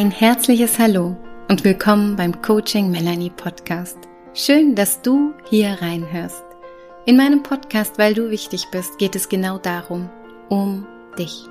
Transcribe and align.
Ein 0.00 0.10
herzliches 0.10 0.78
Hallo 0.78 1.14
und 1.50 1.62
willkommen 1.62 2.16
beim 2.16 2.40
Coaching 2.40 2.90
Melanie 2.90 3.28
Podcast. 3.28 3.98
Schön, 4.32 4.74
dass 4.74 5.02
du 5.02 5.34
hier 5.50 5.76
reinhörst. 5.82 6.42
In 7.04 7.18
meinem 7.18 7.42
Podcast, 7.42 7.98
weil 7.98 8.14
du 8.14 8.30
wichtig 8.30 8.68
bist, 8.72 8.96
geht 8.96 9.14
es 9.14 9.28
genau 9.28 9.58
darum, 9.58 10.08
um 10.48 10.86
dich. 11.18 11.44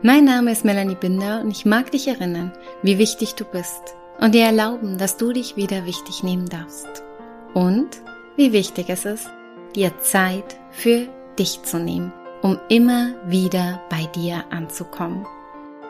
Mein 0.00 0.24
Name 0.24 0.52
ist 0.52 0.64
Melanie 0.64 0.94
Binder 0.94 1.42
und 1.42 1.50
ich 1.50 1.66
mag 1.66 1.90
dich 1.90 2.08
erinnern, 2.08 2.50
wie 2.82 2.96
wichtig 2.96 3.34
du 3.34 3.44
bist 3.44 3.94
und 4.18 4.34
dir 4.34 4.46
erlauben, 4.46 4.96
dass 4.96 5.18
du 5.18 5.30
dich 5.34 5.56
wieder 5.56 5.84
wichtig 5.84 6.22
nehmen 6.22 6.48
darfst. 6.48 7.02
Und 7.52 8.00
wie 8.36 8.54
wichtig 8.54 8.86
es 8.88 9.04
ist, 9.04 9.28
dir 9.76 9.98
Zeit 9.98 10.56
für 10.70 11.08
dich 11.38 11.62
zu 11.62 11.78
nehmen, 11.78 12.10
um 12.40 12.58
immer 12.70 13.16
wieder 13.26 13.82
bei 13.90 14.06
dir 14.14 14.44
anzukommen. 14.48 15.26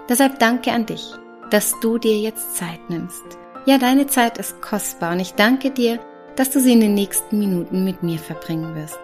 Deshalb 0.08 0.40
danke 0.40 0.72
an 0.72 0.86
dich 0.86 1.14
dass 1.50 1.78
du 1.80 1.98
dir 1.98 2.18
jetzt 2.18 2.56
Zeit 2.56 2.88
nimmst. 2.88 3.24
Ja, 3.66 3.78
deine 3.78 4.06
Zeit 4.06 4.38
ist 4.38 4.60
kostbar 4.62 5.12
und 5.12 5.20
ich 5.20 5.34
danke 5.34 5.70
dir, 5.70 6.00
dass 6.36 6.50
du 6.50 6.60
sie 6.60 6.72
in 6.72 6.80
den 6.80 6.94
nächsten 6.94 7.38
Minuten 7.38 7.84
mit 7.84 8.02
mir 8.02 8.18
verbringen 8.18 8.74
wirst. 8.74 8.98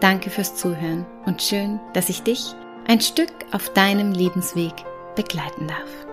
Danke 0.00 0.30
fürs 0.30 0.54
Zuhören 0.56 1.06
und 1.24 1.40
schön, 1.40 1.80
dass 1.94 2.08
ich 2.08 2.22
dich 2.22 2.54
ein 2.86 3.00
Stück 3.00 3.32
auf 3.52 3.70
deinem 3.70 4.12
Lebensweg 4.12 4.74
begleiten 5.14 5.68
darf. 5.68 6.11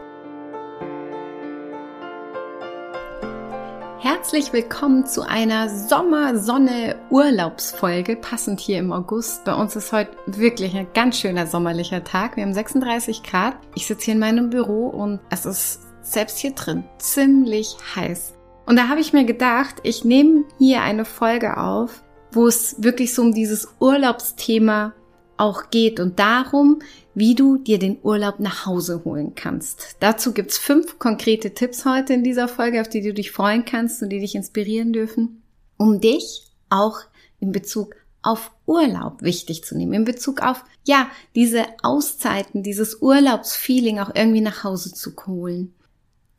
Herzlich 4.01 4.53
willkommen 4.53 5.05
zu 5.05 5.27
einer 5.27 5.67
Sommersonne-Urlaubsfolge, 5.67 8.15
passend 8.15 8.61
hier 8.61 8.79
im 8.79 8.93
August. 8.93 9.43
Bei 9.43 9.53
uns 9.53 9.75
ist 9.75 9.91
heute 9.91 10.11
wirklich 10.25 10.73
ein 10.73 10.87
ganz 10.93 11.19
schöner 11.19 11.45
sommerlicher 11.45 12.05
Tag. 12.05 12.37
Wir 12.37 12.43
haben 12.43 12.53
36 12.53 13.23
Grad. 13.23 13.57
Ich 13.75 13.87
sitze 13.87 14.05
hier 14.05 14.13
in 14.13 14.21
meinem 14.21 14.49
Büro 14.49 14.87
und 14.87 15.19
es 15.29 15.45
ist 15.45 15.81
selbst 16.01 16.37
hier 16.37 16.51
drin 16.51 16.85
ziemlich 16.97 17.75
heiß. 17.93 18.35
Und 18.65 18.77
da 18.77 18.87
habe 18.87 19.01
ich 19.01 19.11
mir 19.11 19.25
gedacht, 19.25 19.75
ich 19.83 20.05
nehme 20.05 20.45
hier 20.57 20.81
eine 20.81 21.03
Folge 21.03 21.57
auf, 21.57 22.01
wo 22.31 22.47
es 22.47 22.81
wirklich 22.81 23.13
so 23.13 23.21
um 23.21 23.33
dieses 23.33 23.67
Urlaubsthema 23.81 24.93
auch 25.39 25.69
geht 25.69 25.99
und 25.99 26.19
darum, 26.19 26.81
wie 27.15 27.35
du 27.35 27.57
dir 27.57 27.79
den 27.79 27.97
Urlaub 28.03 28.39
nach 28.39 28.65
Hause 28.65 29.01
holen 29.05 29.35
kannst. 29.35 29.97
Dazu 29.99 30.33
gibt's 30.33 30.57
fünf 30.57 30.99
konkrete 30.99 31.53
Tipps 31.53 31.85
heute 31.85 32.13
in 32.13 32.23
dieser 32.23 32.47
Folge, 32.47 32.81
auf 32.81 32.89
die 32.89 33.01
du 33.01 33.13
dich 33.13 33.31
freuen 33.31 33.65
kannst 33.65 34.01
und 34.01 34.09
die 34.09 34.19
dich 34.19 34.35
inspirieren 34.35 34.93
dürfen, 34.93 35.41
um 35.77 35.99
dich 35.99 36.51
auch 36.69 36.99
in 37.39 37.51
Bezug 37.51 37.95
auf 38.21 38.51
Urlaub 38.65 39.21
wichtig 39.21 39.63
zu 39.63 39.77
nehmen, 39.77 39.93
in 39.93 40.05
Bezug 40.05 40.41
auf, 40.41 40.63
ja, 40.85 41.09
diese 41.35 41.65
Auszeiten, 41.83 42.63
dieses 42.63 43.01
Urlaubsfeeling 43.01 43.99
auch 43.99 44.13
irgendwie 44.13 44.41
nach 44.41 44.63
Hause 44.63 44.93
zu 44.93 45.11
holen. 45.25 45.73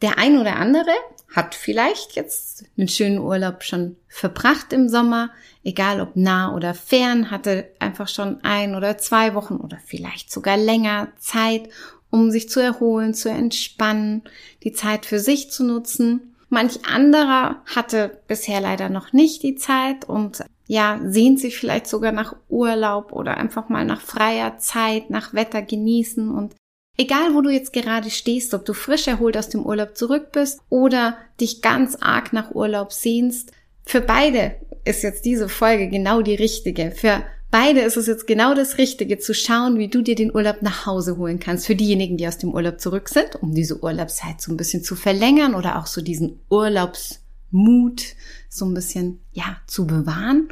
Der 0.02 0.18
ein 0.18 0.38
oder 0.38 0.56
andere 0.56 0.92
hat 1.34 1.54
vielleicht 1.54 2.16
jetzt 2.16 2.64
einen 2.76 2.88
schönen 2.88 3.18
Urlaub 3.18 3.62
schon 3.62 3.96
verbracht 4.08 4.72
im 4.72 4.88
Sommer, 4.88 5.30
egal 5.62 6.00
ob 6.00 6.16
nah 6.16 6.54
oder 6.54 6.74
fern, 6.74 7.30
hatte 7.30 7.70
einfach 7.78 8.08
schon 8.08 8.42
ein 8.42 8.74
oder 8.74 8.98
zwei 8.98 9.34
Wochen 9.34 9.56
oder 9.56 9.78
vielleicht 9.84 10.32
sogar 10.32 10.56
länger 10.56 11.08
Zeit, 11.18 11.68
um 12.10 12.30
sich 12.30 12.48
zu 12.48 12.60
erholen, 12.60 13.14
zu 13.14 13.28
entspannen, 13.30 14.22
die 14.64 14.72
Zeit 14.72 15.06
für 15.06 15.20
sich 15.20 15.50
zu 15.50 15.64
nutzen. 15.64 16.34
Manch 16.48 16.84
anderer 16.84 17.62
hatte 17.66 18.18
bisher 18.26 18.60
leider 18.60 18.88
noch 18.88 19.12
nicht 19.12 19.42
die 19.44 19.54
Zeit 19.54 20.08
und 20.08 20.42
ja, 20.66 21.00
sehnt 21.04 21.38
sich 21.38 21.58
vielleicht 21.58 21.86
sogar 21.86 22.12
nach 22.12 22.34
Urlaub 22.48 23.12
oder 23.12 23.36
einfach 23.36 23.68
mal 23.68 23.84
nach 23.84 24.00
freier 24.00 24.58
Zeit, 24.58 25.10
nach 25.10 25.34
Wetter 25.34 25.62
genießen 25.62 26.30
und 26.30 26.54
Egal, 27.00 27.32
wo 27.32 27.40
du 27.40 27.48
jetzt 27.48 27.72
gerade 27.72 28.10
stehst, 28.10 28.52
ob 28.52 28.66
du 28.66 28.74
frisch 28.74 29.08
erholt 29.08 29.34
aus 29.38 29.48
dem 29.48 29.64
Urlaub 29.64 29.96
zurück 29.96 30.32
bist 30.32 30.60
oder 30.68 31.16
dich 31.40 31.62
ganz 31.62 31.96
arg 31.98 32.34
nach 32.34 32.50
Urlaub 32.50 32.92
sehnst, 32.92 33.52
für 33.86 34.02
beide 34.02 34.56
ist 34.84 35.02
jetzt 35.02 35.24
diese 35.24 35.48
Folge 35.48 35.88
genau 35.88 36.20
die 36.20 36.34
richtige. 36.34 36.90
Für 36.90 37.22
beide 37.50 37.80
ist 37.80 37.96
es 37.96 38.06
jetzt 38.06 38.26
genau 38.26 38.52
das 38.52 38.76
Richtige, 38.76 39.18
zu 39.18 39.32
schauen, 39.32 39.78
wie 39.78 39.88
du 39.88 40.02
dir 40.02 40.14
den 40.14 40.30
Urlaub 40.30 40.60
nach 40.60 40.84
Hause 40.84 41.16
holen 41.16 41.40
kannst. 41.40 41.66
Für 41.66 41.74
diejenigen, 41.74 42.18
die 42.18 42.28
aus 42.28 42.36
dem 42.36 42.52
Urlaub 42.52 42.82
zurück 42.82 43.08
sind, 43.08 43.34
um 43.36 43.54
diese 43.54 43.82
Urlaubszeit 43.82 44.42
so 44.42 44.52
ein 44.52 44.58
bisschen 44.58 44.84
zu 44.84 44.94
verlängern 44.94 45.54
oder 45.54 45.78
auch 45.78 45.86
so 45.86 46.02
diesen 46.02 46.40
Urlaubsmut 46.50 48.02
so 48.50 48.66
ein 48.66 48.74
bisschen, 48.74 49.20
ja, 49.32 49.56
zu 49.66 49.86
bewahren. 49.86 50.50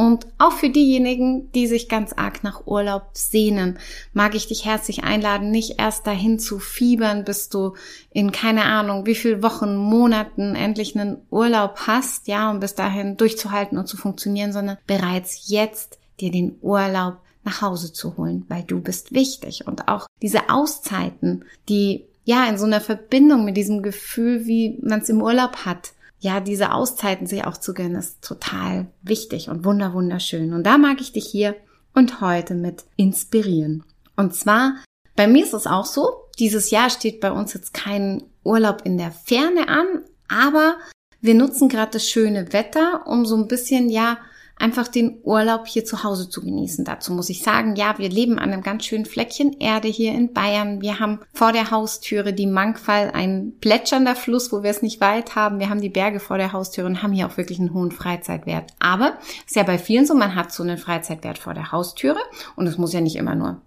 Und 0.00 0.26
auch 0.38 0.52
für 0.52 0.70
diejenigen, 0.70 1.52
die 1.52 1.66
sich 1.66 1.86
ganz 1.86 2.14
arg 2.14 2.42
nach 2.42 2.66
Urlaub 2.66 3.10
sehnen, 3.12 3.78
mag 4.14 4.34
ich 4.34 4.46
dich 4.46 4.64
herzlich 4.64 5.04
einladen, 5.04 5.50
nicht 5.50 5.78
erst 5.78 6.06
dahin 6.06 6.38
zu 6.38 6.58
fiebern, 6.58 7.26
bis 7.26 7.50
du 7.50 7.74
in 8.10 8.32
keine 8.32 8.64
Ahnung, 8.64 9.04
wie 9.04 9.14
viel 9.14 9.42
Wochen, 9.42 9.76
Monaten 9.76 10.54
endlich 10.54 10.98
einen 10.98 11.18
Urlaub 11.28 11.80
hast, 11.86 12.28
ja, 12.28 12.50
um 12.50 12.60
bis 12.60 12.74
dahin 12.74 13.18
durchzuhalten 13.18 13.76
und 13.76 13.88
zu 13.88 13.98
funktionieren, 13.98 14.54
sondern 14.54 14.78
bereits 14.86 15.50
jetzt 15.50 15.98
dir 16.18 16.30
den 16.30 16.56
Urlaub 16.62 17.18
nach 17.44 17.60
Hause 17.60 17.92
zu 17.92 18.16
holen, 18.16 18.46
weil 18.48 18.62
du 18.62 18.80
bist 18.80 19.12
wichtig. 19.12 19.66
Und 19.66 19.88
auch 19.88 20.06
diese 20.22 20.48
Auszeiten, 20.48 21.44
die 21.68 22.06
ja 22.24 22.48
in 22.48 22.56
so 22.56 22.64
einer 22.64 22.80
Verbindung 22.80 23.44
mit 23.44 23.58
diesem 23.58 23.82
Gefühl, 23.82 24.46
wie 24.46 24.78
man 24.80 25.00
es 25.00 25.10
im 25.10 25.20
Urlaub 25.20 25.66
hat, 25.66 25.92
ja, 26.20 26.40
diese 26.40 26.72
Auszeiten 26.72 27.26
sich 27.26 27.44
auch 27.44 27.56
zu 27.56 27.74
gönnen, 27.74 27.96
ist 27.96 28.22
total 28.22 28.86
wichtig 29.02 29.48
und 29.48 29.64
wunder 29.64 29.94
wunderschön. 29.94 30.52
Und 30.52 30.64
da 30.64 30.78
mag 30.78 31.00
ich 31.00 31.12
dich 31.12 31.26
hier 31.26 31.56
und 31.94 32.20
heute 32.20 32.54
mit 32.54 32.84
inspirieren. 32.96 33.84
Und 34.16 34.34
zwar, 34.34 34.76
bei 35.16 35.26
mir 35.26 35.44
ist 35.44 35.54
es 35.54 35.66
auch 35.66 35.86
so, 35.86 36.12
dieses 36.38 36.70
Jahr 36.70 36.90
steht 36.90 37.20
bei 37.20 37.32
uns 37.32 37.54
jetzt 37.54 37.74
kein 37.74 38.22
Urlaub 38.44 38.82
in 38.84 38.98
der 38.98 39.12
Ferne 39.12 39.68
an, 39.68 39.86
aber 40.28 40.76
wir 41.22 41.34
nutzen 41.34 41.68
gerade 41.68 41.92
das 41.92 42.08
schöne 42.08 42.52
Wetter, 42.52 43.06
um 43.06 43.24
so 43.24 43.36
ein 43.36 43.48
bisschen, 43.48 43.88
ja, 43.88 44.18
einfach 44.60 44.88
den 44.88 45.20
Urlaub 45.22 45.66
hier 45.66 45.84
zu 45.84 46.04
Hause 46.04 46.28
zu 46.28 46.42
genießen. 46.42 46.84
Dazu 46.84 47.12
muss 47.12 47.30
ich 47.30 47.42
sagen, 47.42 47.76
ja, 47.76 47.98
wir 47.98 48.08
leben 48.08 48.38
an 48.38 48.52
einem 48.52 48.62
ganz 48.62 48.84
schönen 48.84 49.06
Fleckchen 49.06 49.58
Erde 49.58 49.88
hier 49.88 50.12
in 50.12 50.32
Bayern. 50.32 50.80
Wir 50.82 51.00
haben 51.00 51.20
vor 51.32 51.52
der 51.52 51.70
Haustüre 51.70 52.32
die 52.32 52.46
Mangfall, 52.46 53.10
ein 53.12 53.54
plätschernder 53.60 54.14
Fluss, 54.14 54.52
wo 54.52 54.62
wir 54.62 54.70
es 54.70 54.82
nicht 54.82 55.00
weit 55.00 55.34
haben. 55.34 55.58
Wir 55.58 55.70
haben 55.70 55.80
die 55.80 55.88
Berge 55.88 56.20
vor 56.20 56.36
der 56.36 56.52
Haustüre 56.52 56.86
und 56.86 57.02
haben 57.02 57.12
hier 57.12 57.26
auch 57.26 57.36
wirklich 57.36 57.58
einen 57.58 57.74
hohen 57.74 57.90
Freizeitwert. 57.90 58.72
Aber 58.78 59.18
ist 59.46 59.56
ja 59.56 59.62
bei 59.62 59.78
vielen 59.78 60.06
so, 60.06 60.14
man 60.14 60.34
hat 60.34 60.52
so 60.52 60.62
einen 60.62 60.78
Freizeitwert 60.78 61.38
vor 61.38 61.54
der 61.54 61.72
Haustüre 61.72 62.20
und 62.56 62.66
es 62.66 62.78
muss 62.78 62.92
ja 62.92 63.00
nicht 63.00 63.16
immer 63.16 63.34
nur 63.34 63.62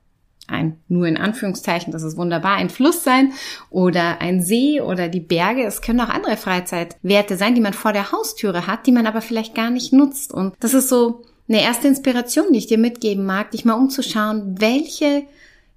ein, 0.48 0.78
nur 0.88 1.08
in 1.08 1.18
Anführungszeichen, 1.18 1.92
das 1.92 2.04
ist 2.04 2.18
wunderbar, 2.18 2.56
ein 2.56 2.70
Fluss 2.70 3.04
sein 3.04 3.34
oder 3.70 4.22
ein 4.22 4.42
See 4.42 4.82
oder 4.82 5.08
die 5.08 5.20
Berge. 5.20 5.64
Es 5.64 5.82
können 5.82 6.02
auch 6.02 6.10
andere 6.10 6.38
Freizeitwerte 6.38 7.38
sein, 7.38 7.56
die 7.56 7.62
man 7.62 7.74
vor 7.74 7.94
der 7.94 8.12
Haustüre 8.12 8.68
hat, 8.68 8.86
die 8.86 8.92
man 8.92 9.08
aber 9.08 9.22
vielleicht 9.22 9.56
gar 9.56 9.70
nicht 9.70 9.94
nutzt. 9.94 10.34
Und 10.34 10.54
das 10.60 10.74
ist 10.74 10.90
so 10.90 11.24
eine 11.48 11.62
erste 11.62 11.88
Inspiration, 11.88 12.52
die 12.52 12.60
ich 12.60 12.68
dir 12.68 12.78
mitgeben 12.78 13.26
mag, 13.26 13.52
dich 13.52 13.66
mal 13.66 13.74
umzuschauen, 13.74 14.56
welche, 14.60 15.24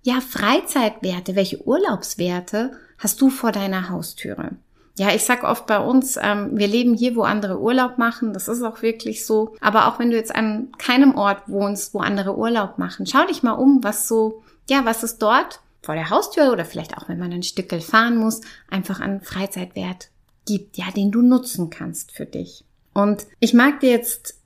ja, 0.02 0.20
Freizeitwerte, 0.20 1.36
welche 1.36 1.66
Urlaubswerte 1.66 2.72
hast 2.98 3.20
du 3.20 3.30
vor 3.30 3.52
deiner 3.52 3.88
Haustüre? 3.90 4.52
Ja, 4.98 5.14
ich 5.14 5.24
sag 5.24 5.44
oft 5.44 5.66
bei 5.66 5.78
uns, 5.78 6.18
ähm, 6.20 6.52
wir 6.54 6.68
leben 6.68 6.94
hier, 6.94 7.16
wo 7.16 7.22
andere 7.22 7.60
Urlaub 7.60 7.98
machen. 7.98 8.32
Das 8.32 8.48
ist 8.48 8.62
auch 8.62 8.80
wirklich 8.80 9.26
so. 9.26 9.54
Aber 9.60 9.88
auch 9.88 9.98
wenn 9.98 10.10
du 10.10 10.16
jetzt 10.16 10.34
an 10.34 10.68
keinem 10.78 11.16
Ort 11.16 11.42
wohnst, 11.48 11.92
wo 11.92 11.98
andere 11.98 12.36
Urlaub 12.38 12.78
machen, 12.78 13.04
schau 13.04 13.26
dich 13.26 13.42
mal 13.42 13.52
um, 13.52 13.84
was 13.84 14.08
so 14.08 14.42
ja, 14.68 14.84
was 14.84 15.02
es 15.02 15.18
dort 15.18 15.60
vor 15.82 15.94
der 15.94 16.10
Haustür 16.10 16.52
oder 16.52 16.64
vielleicht 16.64 16.96
auch 16.96 17.08
wenn 17.08 17.18
man 17.18 17.32
ein 17.32 17.42
Stückel 17.42 17.80
fahren 17.80 18.16
muss, 18.16 18.40
einfach 18.68 19.00
an 19.00 19.20
Freizeitwert 19.20 20.10
gibt, 20.44 20.76
ja, 20.76 20.90
den 20.90 21.10
du 21.10 21.22
nutzen 21.22 21.70
kannst 21.70 22.12
für 22.12 22.26
dich. 22.26 22.64
Und 22.92 23.26
ich 23.40 23.54
mag 23.54 23.80
dir 23.80 23.90
jetzt 23.90 24.36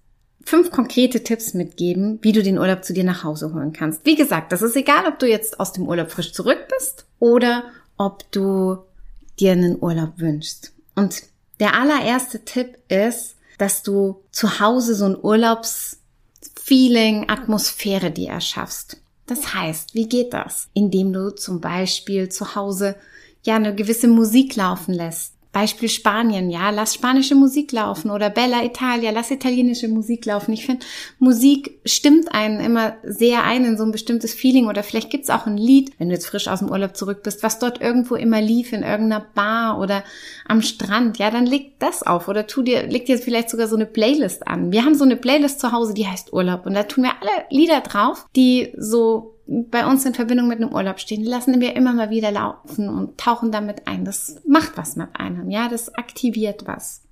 fünf 0.42 0.70
konkrete 0.70 1.22
Tipps 1.22 1.54
mitgeben, 1.54 2.18
wie 2.22 2.32
du 2.32 2.42
den 2.42 2.58
Urlaub 2.58 2.84
zu 2.84 2.92
dir 2.92 3.04
nach 3.04 3.24
Hause 3.24 3.54
holen 3.54 3.72
kannst. 3.72 4.04
Wie 4.04 4.16
gesagt, 4.16 4.52
das 4.52 4.62
ist 4.62 4.76
egal, 4.76 5.06
ob 5.06 5.18
du 5.18 5.28
jetzt 5.28 5.60
aus 5.60 5.72
dem 5.72 5.86
Urlaub 5.86 6.10
frisch 6.10 6.32
zurück 6.32 6.66
bist 6.76 7.06
oder 7.18 7.64
ob 7.96 8.30
du 8.32 8.78
dir 9.38 9.52
einen 9.52 9.80
Urlaub 9.80 10.14
wünschst. 10.16 10.72
Und 10.94 11.22
der 11.60 11.78
allererste 11.78 12.44
Tipp 12.44 12.78
ist, 12.88 13.36
dass 13.58 13.82
du 13.82 14.22
zu 14.32 14.60
Hause 14.60 14.94
so 14.94 15.04
ein 15.04 15.18
Urlaubsfeeling, 15.20 17.28
Atmosphäre 17.28 18.10
dir 18.10 18.30
erschaffst. 18.30 18.96
Das 19.30 19.54
heißt, 19.54 19.94
wie 19.94 20.08
geht 20.08 20.34
das? 20.34 20.70
Indem 20.74 21.12
du 21.12 21.30
zum 21.30 21.60
Beispiel 21.60 22.28
zu 22.30 22.56
Hause 22.56 22.96
ja 23.44 23.54
eine 23.54 23.76
gewisse 23.76 24.08
Musik 24.08 24.56
laufen 24.56 24.92
lässt. 24.92 25.34
Beispiel 25.52 25.88
Spanien, 25.88 26.48
ja, 26.48 26.70
lass 26.70 26.94
spanische 26.94 27.34
Musik 27.34 27.72
laufen 27.72 28.10
oder 28.10 28.30
Bella 28.30 28.64
Italia, 28.64 29.10
lass 29.10 29.32
italienische 29.32 29.88
Musik 29.88 30.24
laufen. 30.24 30.52
Ich 30.52 30.64
finde, 30.64 30.86
Musik 31.18 31.80
stimmt 31.84 32.32
einen 32.32 32.60
immer 32.60 32.94
sehr 33.02 33.42
ein 33.42 33.64
in 33.64 33.76
so 33.76 33.82
ein 33.82 33.90
bestimmtes 33.90 34.32
Feeling 34.32 34.68
oder 34.68 34.84
vielleicht 34.84 35.10
gibt's 35.10 35.28
auch 35.28 35.46
ein 35.46 35.56
Lied, 35.56 35.92
wenn 35.98 36.08
du 36.08 36.14
jetzt 36.14 36.26
frisch 36.26 36.46
aus 36.46 36.60
dem 36.60 36.70
Urlaub 36.70 36.96
zurück 36.96 37.24
bist, 37.24 37.42
was 37.42 37.58
dort 37.58 37.80
irgendwo 37.80 38.14
immer 38.14 38.40
lief 38.40 38.72
in 38.72 38.84
irgendeiner 38.84 39.26
Bar 39.34 39.80
oder 39.80 40.04
am 40.46 40.62
Strand, 40.62 41.18
ja, 41.18 41.32
dann 41.32 41.46
leg 41.46 41.80
das 41.80 42.04
auf 42.04 42.28
oder 42.28 42.46
tu 42.46 42.62
dir, 42.62 42.86
leg 42.86 43.06
dir 43.06 43.18
vielleicht 43.18 43.50
sogar 43.50 43.66
so 43.66 43.74
eine 43.74 43.86
Playlist 43.86 44.46
an. 44.46 44.70
Wir 44.70 44.84
haben 44.84 44.94
so 44.94 45.04
eine 45.04 45.16
Playlist 45.16 45.58
zu 45.58 45.72
Hause, 45.72 45.94
die 45.94 46.06
heißt 46.06 46.32
Urlaub 46.32 46.64
und 46.64 46.74
da 46.74 46.84
tun 46.84 47.02
wir 47.02 47.12
alle 47.20 47.46
Lieder 47.50 47.80
drauf, 47.80 48.26
die 48.36 48.72
so 48.78 49.34
bei 49.50 49.84
uns 49.84 50.06
in 50.06 50.14
Verbindung 50.14 50.46
mit 50.46 50.60
einem 50.60 50.72
Urlaub 50.72 51.00
stehen, 51.00 51.24
lassen 51.24 51.60
wir 51.60 51.74
immer 51.74 51.92
mal 51.92 52.10
wieder 52.10 52.30
laufen 52.30 52.88
und 52.88 53.18
tauchen 53.18 53.50
damit 53.50 53.88
ein. 53.88 54.04
Das 54.04 54.40
macht 54.46 54.76
was 54.76 54.94
mit 54.94 55.08
einem, 55.14 55.50
ja, 55.50 55.68
das 55.68 55.92
aktiviert 55.94 56.66
was. 56.66 57.02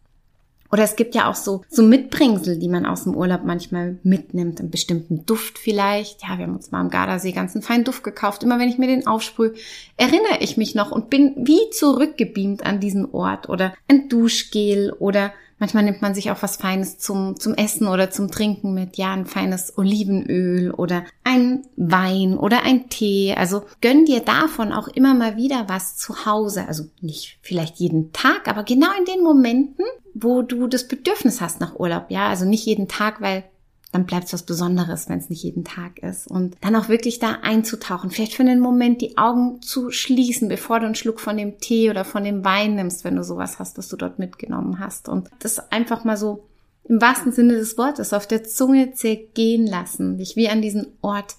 Oder 0.70 0.84
es 0.84 0.96
gibt 0.96 1.14
ja 1.14 1.28
auch 1.30 1.34
so, 1.34 1.62
so 1.70 1.82
Mitbringsel, 1.82 2.58
die 2.58 2.68
man 2.68 2.84
aus 2.84 3.04
dem 3.04 3.16
Urlaub 3.16 3.40
manchmal 3.44 3.98
mitnimmt, 4.02 4.60
einen 4.60 4.70
bestimmten 4.70 5.24
Duft 5.24 5.58
vielleicht. 5.58 6.22
Ja, 6.22 6.36
wir 6.36 6.44
haben 6.44 6.56
uns 6.56 6.70
mal 6.70 6.80
am 6.80 6.90
Gardasee 6.90 7.32
ganz 7.32 7.54
einen 7.54 7.62
feinen 7.62 7.84
Duft 7.84 8.04
gekauft. 8.04 8.42
Immer 8.42 8.58
wenn 8.58 8.68
ich 8.68 8.78
mir 8.78 8.86
den 8.86 9.06
aufsprühe, 9.06 9.54
erinnere 9.96 10.40
ich 10.40 10.58
mich 10.58 10.74
noch 10.74 10.92
und 10.92 11.08
bin 11.08 11.34
wie 11.38 11.70
zurückgebeamt 11.70 12.66
an 12.66 12.80
diesen 12.80 13.10
Ort. 13.12 13.48
Oder 13.48 13.74
ein 13.88 14.08
Duschgel 14.10 14.92
oder 14.92 15.32
Manchmal 15.58 15.82
nimmt 15.82 16.02
man 16.02 16.14
sich 16.14 16.30
auch 16.30 16.42
was 16.42 16.56
Feines 16.56 16.98
zum, 16.98 17.38
zum 17.38 17.54
Essen 17.54 17.88
oder 17.88 18.10
zum 18.10 18.30
Trinken 18.30 18.74
mit. 18.74 18.96
Ja, 18.96 19.12
ein 19.12 19.26
feines 19.26 19.76
Olivenöl 19.76 20.70
oder 20.70 21.04
ein 21.24 21.64
Wein 21.76 22.38
oder 22.38 22.62
ein 22.62 22.88
Tee. 22.88 23.34
Also 23.36 23.64
gönn 23.80 24.04
dir 24.04 24.20
davon 24.20 24.72
auch 24.72 24.88
immer 24.88 25.14
mal 25.14 25.36
wieder 25.36 25.68
was 25.68 25.96
zu 25.96 26.26
Hause. 26.26 26.66
Also 26.68 26.84
nicht 27.00 27.38
vielleicht 27.42 27.76
jeden 27.76 28.12
Tag, 28.12 28.46
aber 28.46 28.62
genau 28.62 28.88
in 28.98 29.04
den 29.04 29.22
Momenten, 29.22 29.84
wo 30.14 30.42
du 30.42 30.68
das 30.68 30.86
Bedürfnis 30.86 31.40
hast 31.40 31.60
nach 31.60 31.78
Urlaub. 31.78 32.06
Ja, 32.08 32.28
also 32.28 32.44
nicht 32.44 32.64
jeden 32.64 32.88
Tag, 32.88 33.20
weil 33.20 33.44
dann 33.92 34.04
bleibt 34.04 34.26
es 34.26 34.32
was 34.34 34.42
Besonderes, 34.42 35.08
wenn 35.08 35.18
es 35.18 35.30
nicht 35.30 35.42
jeden 35.42 35.64
Tag 35.64 35.98
ist. 36.00 36.26
Und 36.26 36.56
dann 36.60 36.76
auch 36.76 36.88
wirklich 36.88 37.18
da 37.18 37.38
einzutauchen. 37.42 38.10
Vielleicht 38.10 38.34
für 38.34 38.42
einen 38.42 38.60
Moment 38.60 39.00
die 39.00 39.16
Augen 39.16 39.62
zu 39.62 39.90
schließen, 39.90 40.48
bevor 40.48 40.80
du 40.80 40.86
einen 40.86 40.94
Schluck 40.94 41.20
von 41.20 41.36
dem 41.36 41.58
Tee 41.58 41.88
oder 41.88 42.04
von 42.04 42.24
dem 42.24 42.44
Wein 42.44 42.74
nimmst, 42.74 43.04
wenn 43.04 43.16
du 43.16 43.24
sowas 43.24 43.58
hast, 43.58 43.78
das 43.78 43.88
du 43.88 43.96
dort 43.96 44.18
mitgenommen 44.18 44.78
hast. 44.78 45.08
Und 45.08 45.30
das 45.38 45.72
einfach 45.72 46.04
mal 46.04 46.16
so 46.16 46.44
im 46.84 47.00
wahrsten 47.00 47.32
Sinne 47.32 47.54
des 47.54 47.78
Wortes 47.78 48.12
auf 48.12 48.26
der 48.26 48.44
Zunge 48.44 48.92
zergehen 48.92 49.66
lassen. 49.66 50.18
Dich 50.18 50.36
wie 50.36 50.48
an 50.48 50.62
diesen 50.62 50.88
Ort 51.00 51.36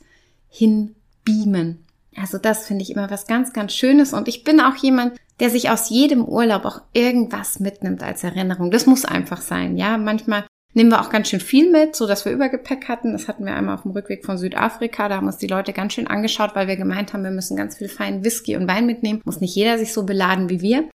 hin 0.48 0.96
beamen. 1.24 1.86
Also 2.16 2.38
das 2.38 2.66
finde 2.66 2.82
ich 2.82 2.92
immer 2.92 3.10
was 3.12 3.28
ganz, 3.28 3.54
ganz 3.54 3.74
Schönes. 3.74 4.14
Und 4.14 4.28
ich 4.28 4.44
bin 4.44 4.60
auch 4.60 4.76
jemand, 4.76 5.18
der 5.40 5.50
sich 5.50 5.70
aus 5.70 5.90
jedem 5.90 6.26
Urlaub 6.26 6.66
auch 6.66 6.82
irgendwas 6.94 7.60
mitnimmt 7.60 8.04
als 8.04 8.24
Erinnerung. 8.24 8.72
Das 8.72 8.86
muss 8.86 9.06
einfach 9.06 9.42
sein. 9.42 9.78
Ja, 9.78 9.98
manchmal 9.98 10.46
Nehmen 10.80 10.92
wir 10.92 11.02
auch 11.02 11.10
ganz 11.10 11.28
schön 11.28 11.42
viel 11.42 11.70
mit, 11.70 11.94
so 11.94 12.08
dass 12.08 12.24
wir 12.24 12.32
Übergepäck 12.32 12.88
hatten. 12.88 13.12
Das 13.12 13.28
hatten 13.28 13.44
wir 13.44 13.54
einmal 13.54 13.76
auf 13.76 13.82
dem 13.82 13.92
Rückweg 13.92 14.26
von 14.26 14.38
Südafrika. 14.38 15.10
Da 15.10 15.18
haben 15.18 15.28
uns 15.28 15.36
die 15.36 15.48
Leute 15.48 15.74
ganz 15.74 15.92
schön 15.92 16.08
angeschaut, 16.08 16.52
weil 16.54 16.70
wir 16.70 16.78
gemeint 16.78 17.12
haben, 17.12 17.26
wir 17.26 17.32
müssen 17.32 17.58
ganz 17.58 17.76
viel 17.76 17.90
feinen 17.90 18.24
Whisky 18.24 18.56
und 18.56 18.66
Wein 18.66 18.86
mitnehmen. 18.86 19.20
Muss 19.26 19.42
nicht 19.42 19.54
jeder 19.54 19.78
sich 19.78 19.92
so 19.92 20.06
beladen 20.06 20.50
wie 20.50 20.62
wir. 20.62 20.88